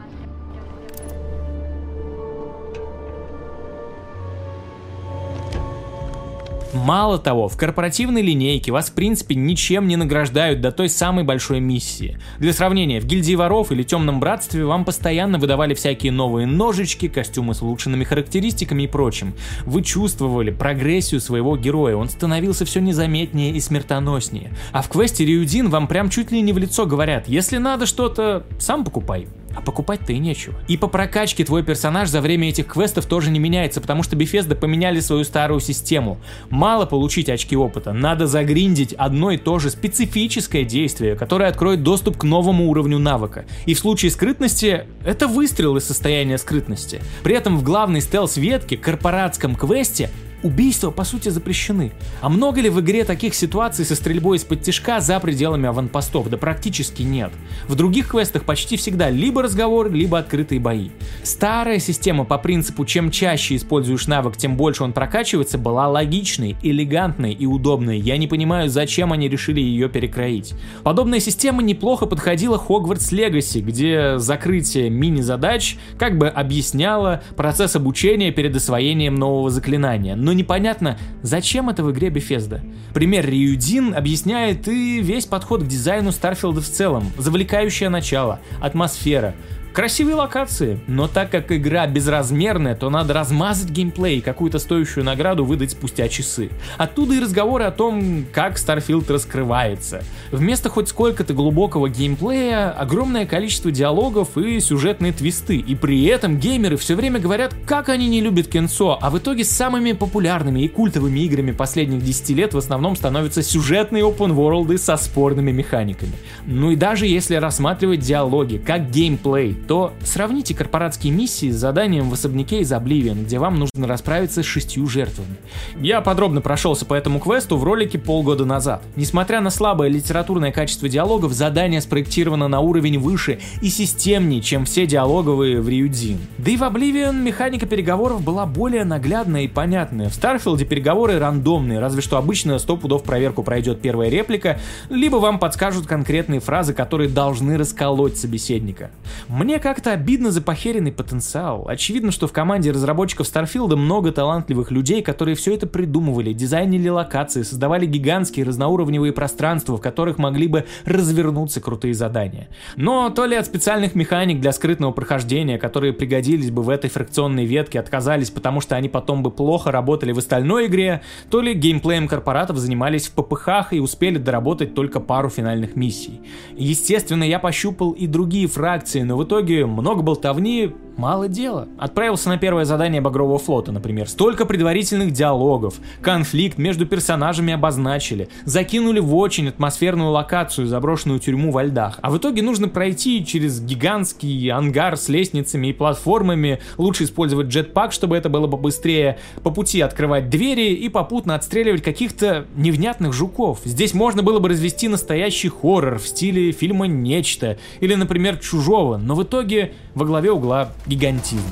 Мало 6.73 7.19
того, 7.19 7.47
в 7.47 7.55
корпоративной 7.55 8.23
линейке 8.23 8.71
вас 8.71 8.89
в 8.89 8.93
принципе 8.93 9.35
ничем 9.35 9.87
не 9.87 9.95
награждают 9.95 10.59
до 10.59 10.71
той 10.71 10.89
самой 10.89 11.23
большой 11.23 11.59
миссии. 11.59 12.17
Для 12.39 12.51
сравнения, 12.51 12.99
в 12.99 13.05
гильдии 13.05 13.35
воров 13.35 13.71
или 13.71 13.83
темном 13.83 14.19
братстве 14.19 14.65
вам 14.65 14.83
постоянно 14.83 15.37
выдавали 15.37 15.75
всякие 15.75 16.11
новые 16.11 16.47
ножички, 16.47 17.07
костюмы 17.07 17.53
с 17.53 17.61
улучшенными 17.61 18.03
характеристиками 18.03 18.83
и 18.83 18.87
прочим. 18.87 19.35
Вы 19.65 19.83
чувствовали 19.83 20.49
прогрессию 20.49 21.21
своего 21.21 21.57
героя, 21.57 21.95
он 21.95 22.09
становился 22.09 22.65
все 22.65 22.81
незаметнее 22.81 23.51
и 23.51 23.59
смертоноснее. 23.59 24.51
А 24.71 24.81
в 24.81 24.89
квесте 24.89 25.25
Рюдин 25.25 25.69
вам 25.69 25.87
прям 25.87 26.09
чуть 26.09 26.31
ли 26.31 26.41
не 26.41 26.53
в 26.53 26.57
лицо 26.57 26.87
говорят, 26.87 27.27
если 27.27 27.57
надо 27.57 27.85
что-то, 27.85 28.45
сам 28.57 28.83
покупай. 28.83 29.27
А 29.55 29.61
покупать-то 29.61 30.13
и 30.13 30.19
нечего. 30.19 30.55
И 30.67 30.77
по 30.77 30.87
прокачке 30.87 31.43
твой 31.43 31.63
персонаж 31.63 32.09
за 32.09 32.21
время 32.21 32.49
этих 32.49 32.67
квестов 32.67 33.05
тоже 33.05 33.29
не 33.31 33.39
меняется, 33.39 33.81
потому 33.81 34.03
что 34.03 34.15
Bethesda 34.15 34.55
поменяли 34.55 34.99
свою 34.99 35.23
старую 35.23 35.59
систему. 35.59 36.19
Мало 36.49 36.85
получить 36.85 37.29
очки 37.29 37.55
опыта, 37.55 37.93
надо 37.93 38.27
загриндить 38.27 38.93
одно 38.93 39.31
и 39.31 39.37
то 39.37 39.59
же 39.59 39.69
специфическое 39.69 40.63
действие, 40.63 41.15
которое 41.15 41.49
откроет 41.49 41.83
доступ 41.83 42.17
к 42.17 42.23
новому 42.23 42.69
уровню 42.69 42.99
навыка. 42.99 43.45
И 43.65 43.73
в 43.73 43.79
случае 43.79 44.11
скрытности, 44.11 44.85
это 45.05 45.27
выстрел 45.27 45.77
из 45.77 45.85
состояния 45.85 46.37
скрытности. 46.37 47.01
При 47.23 47.35
этом 47.35 47.57
в 47.57 47.63
главной 47.63 48.01
стелс-ветке, 48.01 48.77
корпоратском 48.77 49.55
квесте, 49.55 50.09
убийства 50.43 50.91
по 50.91 51.03
сути 51.03 51.29
запрещены. 51.29 51.91
А 52.21 52.29
много 52.29 52.61
ли 52.61 52.69
в 52.69 52.79
игре 52.79 53.03
таких 53.03 53.33
ситуаций 53.33 53.85
со 53.85 53.95
стрельбой 53.95 54.37
из-под 54.37 54.61
тяжка 54.61 54.99
за 54.99 55.19
пределами 55.19 55.67
аванпостов? 55.67 56.29
Да 56.29 56.37
практически 56.37 57.01
нет. 57.01 57.31
В 57.67 57.75
других 57.75 58.09
квестах 58.09 58.43
почти 58.43 58.77
всегда 58.77 59.09
либо 59.09 59.41
разговоры, 59.41 59.89
либо 59.89 60.19
открытые 60.19 60.59
бои. 60.59 60.89
Старая 61.23 61.79
система 61.79 62.25
по 62.25 62.37
принципу 62.37 62.85
чем 62.85 63.09
чаще 63.09 63.55
используешь 63.55 64.07
навык, 64.07 64.37
тем 64.37 64.57
больше 64.57 64.83
он 64.83 64.93
прокачивается, 64.93 65.57
была 65.57 65.87
логичной, 65.87 66.57
элегантной 66.61 67.33
и 67.33 67.45
удобной. 67.45 67.99
Я 67.99 68.17
не 68.17 68.27
понимаю, 68.27 68.69
зачем 68.69 69.13
они 69.13 69.29
решили 69.29 69.61
ее 69.61 69.89
перекроить. 69.89 70.53
Подобная 70.83 71.19
система 71.19 71.63
неплохо 71.63 72.05
подходила 72.05 72.57
Hogwarts 72.57 73.11
Legacy, 73.11 73.61
где 73.61 74.17
закрытие 74.17 74.89
мини-задач 74.89 75.77
как 75.97 76.17
бы 76.17 76.27
объясняло 76.27 77.23
процесс 77.35 77.75
обучения 77.75 78.31
перед 78.31 78.55
освоением 78.55 79.15
нового 79.15 79.49
заклинания. 79.49 80.15
Но 80.15 80.32
непонятно, 80.33 80.97
зачем 81.21 81.69
это 81.69 81.83
в 81.83 81.91
игре 81.91 82.09
Bethesda. 82.09 82.61
Пример 82.93 83.25
Рюдин 83.25 83.95
объясняет 83.95 84.67
и 84.67 85.01
весь 85.01 85.25
подход 85.25 85.63
к 85.63 85.67
дизайну 85.67 86.11
Старфилда 86.11 86.61
в 86.61 86.67
целом. 86.67 87.11
Завлекающее 87.17 87.89
начало, 87.89 88.39
атмосфера, 88.61 89.35
Красивые 89.73 90.15
локации, 90.15 90.79
но 90.85 91.07
так 91.07 91.31
как 91.31 91.51
игра 91.51 91.87
безразмерная, 91.87 92.75
то 92.75 92.91
надо 92.91 93.15
размазать 93.15 93.71
геймплей 93.71 94.19
и 94.19 94.21
какую-то 94.21 94.59
стоящую 94.59 95.03
награду 95.03 95.45
выдать 95.45 95.71
спустя 95.71 96.07
часы. 96.07 96.51
Оттуда 96.77 97.15
и 97.15 97.19
разговоры 97.19 97.63
о 97.63 97.71
том, 97.71 98.23
как 98.31 98.57
Starfield 98.57 99.11
раскрывается. 99.11 100.03
Вместо 100.31 100.69
хоть 100.69 100.89
сколько-то 100.89 101.33
глубокого 101.33 101.89
геймплея, 101.89 102.69
огромное 102.69 103.25
количество 103.25 103.71
диалогов 103.71 104.37
и 104.37 104.59
сюжетные 104.59 105.11
твисты. 105.11 105.57
И 105.57 105.73
при 105.73 106.05
этом 106.05 106.37
геймеры 106.37 106.77
все 106.77 106.93
время 106.93 107.19
говорят, 107.19 107.55
как 107.65 107.89
они 107.89 108.07
не 108.07 108.21
любят 108.21 108.47
кинцо, 108.49 108.99
а 109.01 109.09
в 109.09 109.17
итоге 109.17 109.43
самыми 109.43 109.93
популярными 109.93 110.59
и 110.61 110.67
культовыми 110.67 111.21
играми 111.21 111.51
последних 111.51 112.03
10 112.03 112.29
лет 112.29 112.53
в 112.53 112.59
основном 112.59 112.95
становятся 112.95 113.41
сюжетные 113.41 114.03
open 114.03 114.35
world 114.35 114.77
со 114.77 114.97
спорными 114.97 115.51
механиками. 115.51 116.13
Ну 116.45 116.69
и 116.69 116.75
даже 116.75 117.07
если 117.07 117.37
рассматривать 117.37 118.01
диалоги 118.01 118.57
как 118.57 118.91
геймплей, 118.91 119.62
то 119.67 119.93
сравните 120.03 120.53
корпоратские 120.53 121.13
миссии 121.13 121.51
с 121.51 121.55
заданием 121.55 122.09
в 122.09 122.13
особняке 122.13 122.59
из 122.59 122.71
Oblivion, 122.71 123.23
где 123.23 123.39
вам 123.39 123.59
нужно 123.59 123.87
расправиться 123.87 124.43
с 124.43 124.45
шестью 124.45 124.87
жертвами. 124.87 125.37
Я 125.79 126.01
подробно 126.01 126.41
прошелся 126.41 126.85
по 126.85 126.93
этому 126.93 127.19
квесту 127.19 127.57
в 127.57 127.63
ролике 127.63 127.97
полгода 127.97 128.45
назад. 128.45 128.83
Несмотря 128.95 129.41
на 129.41 129.49
слабое 129.49 129.89
литературное 129.89 130.51
качество 130.51 130.89
диалогов, 130.89 131.33
задание 131.33 131.81
спроектировано 131.81 132.47
на 132.47 132.59
уровень 132.59 132.99
выше 132.99 133.39
и 133.61 133.69
системнее, 133.69 134.41
чем 134.41 134.65
все 134.65 134.85
диалоговые 134.85 135.61
в 135.61 135.69
Рюдзин. 135.69 136.19
Да 136.37 136.51
и 136.51 136.57
в 136.57 136.63
Oblivion 136.63 137.23
механика 137.23 137.65
переговоров 137.65 138.23
была 138.23 138.45
более 138.45 138.83
наглядная 138.83 139.43
и 139.43 139.47
понятная. 139.47 140.09
В 140.09 140.13
Старфилде 140.13 140.65
переговоры 140.65 141.19
рандомные, 141.19 141.79
разве 141.79 142.01
что 142.01 142.17
обычно 142.17 142.59
100 142.59 142.77
пудов 142.77 143.03
проверку 143.03 143.43
пройдет 143.43 143.81
первая 143.81 144.09
реплика, 144.09 144.59
либо 144.89 145.17
вам 145.17 145.39
подскажут 145.39 145.87
конкретные 145.87 146.39
фразы, 146.39 146.73
которые 146.73 147.09
должны 147.09 147.57
расколоть 147.57 148.17
собеседника. 148.17 148.91
Мне 149.27 149.52
мне 149.53 149.59
как-то 149.59 149.91
обидно 149.91 150.31
за 150.31 150.41
похеренный 150.41 150.91
потенциал. 150.91 151.67
Очевидно, 151.67 152.11
что 152.11 152.27
в 152.27 152.33
команде 152.33 152.71
разработчиков 152.71 153.27
Старфилда 153.27 153.77
много 153.77 154.11
талантливых 154.11 154.71
людей, 154.71 155.03
которые 155.03 155.35
все 155.35 155.53
это 155.53 155.67
придумывали, 155.67 156.33
дизайнили 156.33 156.89
локации, 156.89 157.43
создавали 157.43 157.85
гигантские 157.85 158.47
разноуровневые 158.47 159.13
пространства, 159.13 159.77
в 159.77 159.79
которых 159.79 160.17
могли 160.17 160.47
бы 160.47 160.65
развернуться 160.85 161.61
крутые 161.61 161.93
задания. 161.93 162.47
Но 162.77 163.11
то 163.11 163.27
ли 163.27 163.35
от 163.35 163.45
специальных 163.45 163.93
механик 163.93 164.41
для 164.41 164.53
скрытного 164.53 164.91
прохождения, 164.91 165.59
которые 165.59 165.93
пригодились 165.93 166.49
бы 166.49 166.63
в 166.63 166.69
этой 166.69 166.89
фракционной 166.89 167.45
ветке, 167.45 167.79
отказались, 167.79 168.31
потому 168.31 168.59
что 168.59 168.75
они 168.75 168.89
потом 168.89 169.21
бы 169.21 169.29
плохо 169.29 169.71
работали 169.71 170.13
в 170.13 170.17
остальной 170.17 170.65
игре, 170.65 171.03
то 171.29 171.41
ли 171.41 171.53
геймплеем 171.53 172.07
корпоратов 172.07 172.57
занимались 172.57 173.07
в 173.07 173.11
ППХ 173.11 173.71
и 173.71 173.79
успели 173.79 174.17
доработать 174.17 174.73
только 174.73 174.99
пару 174.99 175.29
финальных 175.29 175.75
миссий. 175.75 176.21
Естественно, 176.57 177.23
я 177.23 177.37
пощупал 177.37 177.91
и 177.91 178.07
другие 178.07 178.47
фракции, 178.47 179.03
но 179.03 179.15
в 179.15 179.23
итоге 179.23 179.42
итоге 179.43 179.65
много 179.65 180.01
болтовни, 180.01 180.73
Мало 180.97 181.27
дела. 181.27 181.67
Отправился 181.79 182.29
на 182.29 182.37
первое 182.37 182.65
задание 182.65 183.01
Багрового 183.01 183.39
флота, 183.39 183.71
например. 183.71 184.07
Столько 184.07 184.45
предварительных 184.45 185.11
диалогов, 185.11 185.75
конфликт 186.01 186.59
между 186.59 186.85
персонажами 186.85 187.53
обозначили, 187.53 188.29
закинули 188.45 188.99
в 188.99 189.15
очень 189.15 189.49
атмосферную 189.49 190.11
локацию, 190.11 190.67
заброшенную 190.67 191.19
тюрьму 191.19 191.51
во 191.51 191.63
льдах. 191.63 191.97
А 192.03 192.11
в 192.11 192.17
итоге 192.17 192.43
нужно 192.43 192.67
пройти 192.67 193.25
через 193.25 193.59
гигантский 193.59 194.51
ангар 194.51 194.95
с 194.95 195.09
лестницами 195.09 195.67
и 195.67 195.73
платформами, 195.73 196.59
лучше 196.77 197.05
использовать 197.05 197.47
джетпак, 197.47 197.91
чтобы 197.91 198.15
это 198.15 198.29
было 198.29 198.47
побыстрее, 198.47 199.17
по 199.41 199.49
пути 199.49 199.81
открывать 199.81 200.29
двери 200.29 200.73
и 200.73 200.89
попутно 200.89 201.33
отстреливать 201.33 201.81
каких-то 201.81 202.45
невнятных 202.55 203.13
жуков. 203.13 203.61
Здесь 203.65 203.95
можно 203.95 204.21
было 204.21 204.37
бы 204.37 204.49
развести 204.49 204.87
настоящий 204.87 205.49
хоррор 205.49 205.97
в 205.97 206.07
стиле 206.07 206.51
фильма 206.51 206.85
«Нечто» 206.85 207.57
или, 207.79 207.95
например, 207.95 208.37
«Чужого», 208.37 208.97
но 208.97 209.15
в 209.15 209.22
итоге 209.23 209.73
во 209.95 210.05
главе 210.05 210.31
угла 210.31 210.71
гигантизм. 210.85 211.43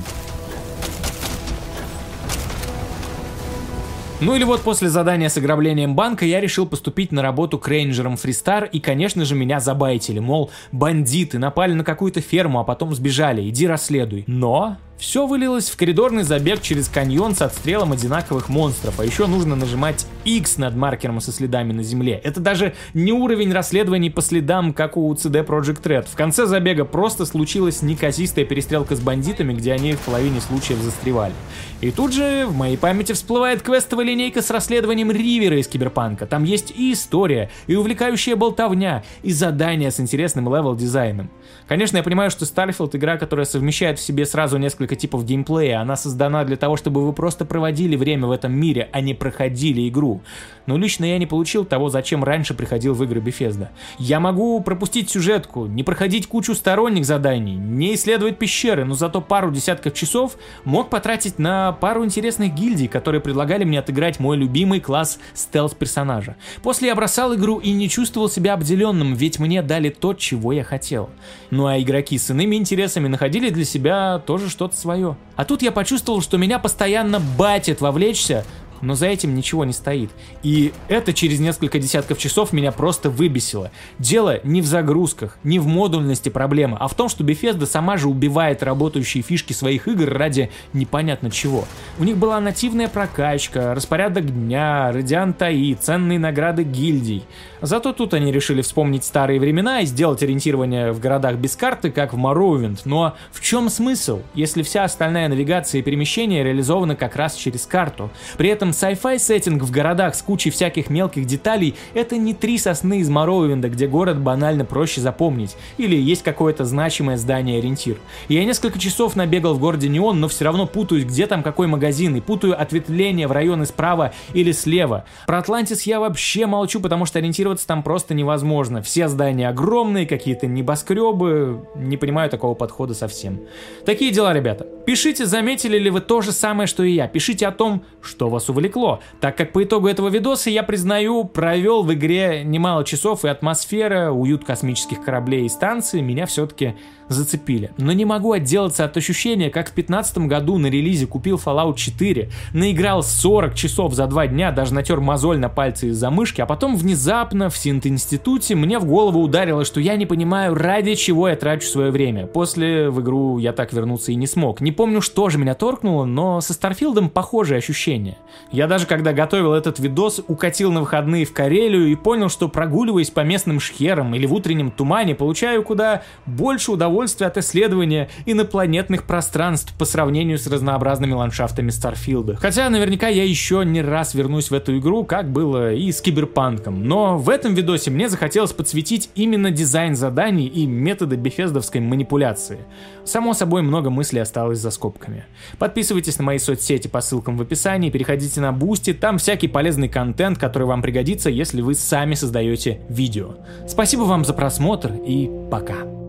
Ну 4.22 4.36
или 4.36 4.44
вот 4.44 4.60
после 4.60 4.88
задания 4.88 5.28
с 5.28 5.36
ограблением 5.36 5.96
банка 5.96 6.24
я 6.24 6.40
решил 6.40 6.64
поступить 6.64 7.10
на 7.10 7.22
работу 7.22 7.58
к 7.58 7.66
рейнджерам 7.66 8.16
Фристар 8.16 8.66
и, 8.66 8.78
конечно 8.78 9.24
же, 9.24 9.34
меня 9.34 9.58
забайтили, 9.58 10.20
мол, 10.20 10.52
бандиты 10.70 11.40
напали 11.40 11.72
на 11.72 11.82
какую-то 11.82 12.20
ферму, 12.20 12.60
а 12.60 12.64
потом 12.64 12.94
сбежали, 12.94 13.48
иди 13.48 13.66
расследуй. 13.66 14.22
Но 14.28 14.76
все 14.98 15.26
вылилось 15.26 15.68
в 15.68 15.76
коридорный 15.76 16.22
забег 16.22 16.62
через 16.62 16.88
каньон 16.88 17.34
с 17.34 17.42
отстрелом 17.42 17.92
одинаковых 17.92 18.48
монстров, 18.48 19.00
а 19.00 19.04
еще 19.04 19.26
нужно 19.26 19.56
нажимать 19.56 20.06
X 20.24 20.58
над 20.58 20.76
маркером 20.76 21.20
со 21.20 21.32
следами 21.32 21.72
на 21.72 21.82
земле. 21.82 22.20
Это 22.22 22.40
даже 22.40 22.74
не 22.94 23.12
уровень 23.12 23.52
расследований 23.52 24.10
по 24.10 24.22
следам, 24.22 24.72
как 24.72 24.96
у 24.96 25.12
CD 25.14 25.44
Project 25.44 25.82
Red. 25.82 26.06
В 26.08 26.14
конце 26.14 26.46
забега 26.46 26.84
просто 26.84 27.26
случилась 27.26 27.82
неказистая 27.82 28.44
перестрелка 28.44 28.94
с 28.94 29.00
бандитами, 29.00 29.54
где 29.54 29.72
они 29.72 29.94
в 29.94 30.00
половине 30.00 30.40
случаев 30.40 30.78
застревали. 30.78 31.34
И 31.80 31.90
тут 31.90 32.12
же 32.12 32.46
в 32.46 32.56
моей 32.56 32.76
памяти 32.76 33.12
всплывает 33.12 33.62
квестовая 33.62 34.06
линейка 34.06 34.40
с 34.40 34.50
расследованием 34.50 35.10
Ривера 35.10 35.58
из 35.58 35.66
Киберпанка. 35.66 36.26
Там 36.26 36.44
есть 36.44 36.72
и 36.76 36.92
история, 36.92 37.50
и 37.66 37.74
увлекающая 37.74 38.36
болтовня, 38.36 39.02
и 39.24 39.32
задания 39.32 39.90
с 39.90 39.98
интересным 39.98 40.46
level-дизайном. 40.54 41.28
Конечно, 41.66 41.96
я 41.96 42.02
понимаю, 42.02 42.30
что 42.30 42.44
Starfield 42.44 42.96
игра, 42.96 43.16
которая 43.16 43.46
совмещает 43.46 43.98
в 43.98 44.02
себе 44.02 44.26
сразу 44.26 44.58
несколько 44.58 44.81
типов 44.86 45.24
геймплея, 45.24 45.80
она 45.80 45.96
создана 45.96 46.44
для 46.44 46.56
того, 46.56 46.76
чтобы 46.76 47.04
вы 47.04 47.12
просто 47.12 47.44
проводили 47.44 47.96
время 47.96 48.26
в 48.26 48.30
этом 48.30 48.52
мире, 48.52 48.88
а 48.92 49.00
не 49.00 49.14
проходили 49.14 49.88
игру. 49.88 50.22
Но 50.66 50.76
лично 50.76 51.04
я 51.04 51.18
не 51.18 51.26
получил 51.26 51.64
того, 51.64 51.88
зачем 51.88 52.22
раньше 52.22 52.54
приходил 52.54 52.94
в 52.94 53.02
игры 53.02 53.20
Bethesda. 53.20 53.68
Я 53.98 54.20
могу 54.20 54.60
пропустить 54.60 55.10
сюжетку, 55.10 55.66
не 55.66 55.82
проходить 55.82 56.26
кучу 56.26 56.54
сторонних 56.54 57.04
заданий, 57.04 57.54
не 57.54 57.94
исследовать 57.94 58.38
пещеры, 58.38 58.84
но 58.84 58.94
зато 58.94 59.20
пару 59.20 59.50
десятков 59.50 59.94
часов 59.94 60.36
мог 60.64 60.88
потратить 60.90 61.38
на 61.38 61.72
пару 61.72 62.04
интересных 62.04 62.54
гильдий, 62.54 62.88
которые 62.88 63.20
предлагали 63.20 63.64
мне 63.64 63.80
отыграть 63.80 64.20
мой 64.20 64.36
любимый 64.36 64.80
класс 64.80 65.18
стелс-персонажа. 65.34 66.36
После 66.62 66.88
я 66.88 66.94
бросал 66.94 67.34
игру 67.34 67.58
и 67.58 67.72
не 67.72 67.88
чувствовал 67.88 68.28
себя 68.28 68.54
обделенным, 68.54 69.14
ведь 69.14 69.38
мне 69.38 69.62
дали 69.62 69.88
то, 69.88 70.14
чего 70.14 70.52
я 70.52 70.64
хотел. 70.64 71.10
Ну 71.50 71.66
а 71.66 71.78
игроки 71.78 72.18
с 72.18 72.30
иными 72.30 72.56
интересами 72.56 73.08
находили 73.08 73.50
для 73.50 73.64
себя 73.64 74.22
тоже 74.24 74.48
что-то 74.48 74.71
свое. 74.74 75.16
А 75.36 75.44
тут 75.44 75.62
я 75.62 75.72
почувствовал, 75.72 76.22
что 76.22 76.36
меня 76.36 76.58
постоянно 76.58 77.20
батит 77.20 77.80
вовлечься 77.80 78.44
но 78.82 78.94
за 78.94 79.06
этим 79.06 79.34
ничего 79.34 79.64
не 79.64 79.72
стоит. 79.72 80.10
И 80.42 80.72
это 80.88 81.12
через 81.12 81.40
несколько 81.40 81.78
десятков 81.78 82.18
часов 82.18 82.52
меня 82.52 82.72
просто 82.72 83.08
выбесило. 83.08 83.70
Дело 83.98 84.40
не 84.44 84.60
в 84.60 84.66
загрузках, 84.66 85.38
не 85.44 85.58
в 85.58 85.66
модульности 85.66 86.28
проблемы, 86.28 86.76
а 86.78 86.88
в 86.88 86.94
том, 86.94 87.08
что 87.08 87.24
Bethesda 87.24 87.66
сама 87.66 87.96
же 87.96 88.08
убивает 88.08 88.62
работающие 88.62 89.22
фишки 89.22 89.52
своих 89.52 89.88
игр 89.88 90.12
ради 90.12 90.50
непонятно 90.72 91.30
чего. 91.30 91.64
У 91.98 92.04
них 92.04 92.16
была 92.16 92.40
нативная 92.40 92.88
прокачка, 92.88 93.74
распорядок 93.74 94.26
дня, 94.26 94.92
радиант 94.92 95.40
АИ, 95.40 95.74
ценные 95.74 96.18
награды 96.18 96.64
гильдий. 96.64 97.24
Зато 97.60 97.92
тут 97.92 98.12
они 98.12 98.32
решили 98.32 98.60
вспомнить 98.60 99.04
старые 99.04 99.38
времена 99.38 99.80
и 99.80 99.86
сделать 99.86 100.22
ориентирование 100.22 100.90
в 100.90 100.98
городах 100.98 101.36
без 101.36 101.54
карты, 101.54 101.92
как 101.92 102.12
в 102.12 102.16
Morrowind. 102.16 102.80
Но 102.84 103.14
в 103.30 103.40
чем 103.40 103.68
смысл, 103.68 104.20
если 104.34 104.62
вся 104.62 104.82
остальная 104.82 105.28
навигация 105.28 105.78
и 105.78 105.82
перемещение 105.82 106.42
реализованы 106.42 106.96
как 106.96 107.14
раз 107.14 107.36
через 107.36 107.64
карту? 107.66 108.10
При 108.36 108.48
этом 108.48 108.71
sci-fi 108.72 109.18
сеттинг 109.18 109.62
в 109.62 109.70
городах 109.70 110.14
с 110.14 110.22
кучей 110.22 110.50
всяких 110.50 110.90
мелких 110.90 111.24
деталей— 111.24 111.74
это 111.94 112.16
не 112.16 112.34
три 112.34 112.58
сосны 112.58 112.98
из 112.98 113.08
Моровинда, 113.08 113.68
где 113.68 113.86
город 113.86 114.20
банально 114.20 114.64
проще 114.64 115.00
запомнить, 115.00 115.56
или 115.78 115.96
есть 115.96 116.22
какое-то 116.22 116.64
значимое 116.64 117.16
здание-ориентир. 117.16 117.98
Я 118.28 118.44
несколько 118.44 118.78
часов 118.78 119.16
набегал 119.16 119.54
в 119.54 119.60
городе 119.60 119.88
Неон, 119.88 120.20
но 120.20 120.28
все 120.28 120.44
равно 120.44 120.66
путаюсь, 120.66 121.04
где 121.04 121.26
там 121.26 121.42
какой 121.42 121.66
магазин, 121.66 122.16
и 122.16 122.20
путаю 122.20 122.60
ответвления 122.60 123.28
в 123.28 123.32
районы 123.32 123.66
справа 123.66 124.12
или 124.34 124.52
слева. 124.52 125.04
Про 125.26 125.38
Атлантис 125.38 125.82
я 125.82 126.00
вообще 126.00 126.46
молчу, 126.46 126.80
потому 126.80 127.06
что 127.06 127.18
ориентироваться 127.18 127.66
там 127.66 127.82
просто 127.82 128.14
невозможно. 128.14 128.82
Все 128.82 129.08
здания 129.08 129.48
огромные, 129.48 130.06
какие-то 130.06 130.46
небоскребы, 130.46 131.60
не 131.76 131.96
понимаю 131.96 132.30
такого 132.30 132.54
подхода 132.54 132.94
совсем. 132.94 133.40
Такие 133.84 134.10
дела, 134.10 134.32
ребята. 134.32 134.66
Пишите, 134.86 135.26
заметили 135.26 135.78
ли 135.78 135.90
вы 135.90 136.00
то 136.00 136.22
же 136.22 136.32
самое, 136.32 136.66
что 136.66 136.82
и 136.82 136.92
я. 136.92 137.06
Пишите 137.06 137.46
о 137.46 137.52
том, 137.52 137.84
что 138.00 138.28
вас 138.28 138.48
увлекает 138.48 138.61
увлекло, 138.62 139.00
так 139.20 139.36
как 139.36 139.52
по 139.52 139.64
итогу 139.64 139.88
этого 139.88 140.08
видоса, 140.08 140.48
я 140.48 140.62
признаю, 140.62 141.24
провел 141.24 141.82
в 141.82 141.92
игре 141.92 142.42
немало 142.44 142.84
часов, 142.84 143.24
и 143.24 143.28
атмосфера, 143.28 144.12
уют 144.12 144.44
космических 144.44 145.02
кораблей 145.02 145.46
и 145.46 145.48
станций 145.48 146.00
меня 146.00 146.26
все-таки 146.26 146.76
зацепили. 147.08 147.70
Но 147.78 147.92
не 147.92 148.04
могу 148.04 148.32
отделаться 148.32 148.84
от 148.84 148.96
ощущения, 148.96 149.50
как 149.50 149.66
в 149.66 149.74
2015 149.74 150.18
году 150.18 150.58
на 150.58 150.66
релизе 150.66 151.06
купил 151.06 151.40
Fallout 151.44 151.76
4, 151.76 152.30
наиграл 152.52 153.02
40 153.02 153.54
часов 153.54 153.94
за 153.94 154.06
два 154.06 154.26
дня, 154.26 154.52
даже 154.52 154.74
натер 154.74 155.00
мозоль 155.00 155.38
на 155.38 155.48
пальце 155.48 155.88
из-за 155.88 156.10
мышки, 156.10 156.40
а 156.40 156.46
потом 156.46 156.76
внезапно 156.76 157.50
в 157.50 157.56
Синт-институте 157.56 158.54
мне 158.54 158.78
в 158.78 158.84
голову 158.84 159.20
ударило, 159.20 159.64
что 159.64 159.80
я 159.80 159.96
не 159.96 160.06
понимаю, 160.06 160.54
ради 160.54 160.94
чего 160.94 161.28
я 161.28 161.36
трачу 161.36 161.66
свое 161.66 161.90
время. 161.90 162.26
После 162.26 162.90
в 162.90 163.00
игру 163.00 163.38
я 163.38 163.52
так 163.52 163.72
вернуться 163.72 164.12
и 164.12 164.16
не 164.16 164.26
смог. 164.26 164.60
Не 164.60 164.72
помню, 164.72 165.00
что 165.00 165.28
же 165.28 165.38
меня 165.38 165.54
торкнуло, 165.54 166.04
но 166.04 166.40
со 166.40 166.52
Starfield 166.52 166.99
ом 166.99 167.10
похожие 167.10 167.58
ощущения. 167.58 168.18
Я 168.52 168.66
даже 168.66 168.86
когда 168.86 169.14
готовил 169.14 169.54
этот 169.54 169.78
видос, 169.78 170.20
укатил 170.28 170.70
на 170.70 170.80
выходные 170.80 171.24
в 171.24 171.32
Карелию 171.32 171.88
и 171.88 171.94
понял, 171.94 172.28
что 172.28 172.48
прогуливаясь 172.48 173.08
по 173.08 173.20
местным 173.20 173.60
шхерам 173.60 174.14
или 174.14 174.26
в 174.26 174.34
утреннем 174.34 174.70
тумане, 174.70 175.14
получаю 175.14 175.62
куда 175.62 176.02
больше 176.26 176.72
удовольствия 176.72 177.28
от 177.28 177.38
исследования 177.38 178.10
инопланетных 178.26 179.04
пространств 179.04 179.72
по 179.78 179.86
сравнению 179.86 180.38
с 180.38 180.46
разнообразными 180.46 181.12
ландшафтами 181.12 181.70
Starfield 181.70 182.24
а. 182.24 182.36
Хотя 182.36 182.68
наверняка 182.68 183.08
я 183.08 183.24
еще 183.24 183.64
не 183.64 183.80
раз 183.80 184.12
вернусь 184.12 184.50
в 184.50 184.54
эту 184.54 184.76
игру, 184.78 185.04
как 185.04 185.30
было 185.30 185.72
и 185.72 185.90
с 185.90 186.02
Киберпанком. 186.02 186.86
Но 186.86 187.16
в 187.16 187.30
этом 187.30 187.54
видосе 187.54 187.90
мне 187.90 188.10
захотелось 188.10 188.52
подсветить 188.52 189.08
именно 189.14 189.50
дизайн 189.50 189.96
заданий 189.96 190.46
и 190.46 190.66
методы 190.66 191.16
бефездовской 191.16 191.80
манипуляции. 191.80 192.58
Само 193.04 193.34
собой, 193.34 193.62
много 193.62 193.90
мыслей 193.90 194.20
осталось 194.20 194.58
за 194.58 194.70
скобками. 194.70 195.24
Подписывайтесь 195.58 196.18
на 196.18 196.24
мои 196.24 196.38
соцсети 196.38 196.88
по 196.88 197.00
ссылкам 197.00 197.36
в 197.36 197.42
описании, 197.42 197.90
переходите 197.90 198.40
на 198.40 198.52
Boosty, 198.52 198.92
там 198.92 199.18
всякий 199.18 199.48
полезный 199.48 199.88
контент, 199.88 200.38
который 200.38 200.66
вам 200.66 200.82
пригодится, 200.82 201.30
если 201.30 201.60
вы 201.62 201.74
сами 201.74 202.14
создаете 202.14 202.80
видео. 202.88 203.36
Спасибо 203.66 204.02
вам 204.02 204.24
за 204.24 204.34
просмотр 204.34 204.92
и 205.06 205.30
пока. 205.50 206.01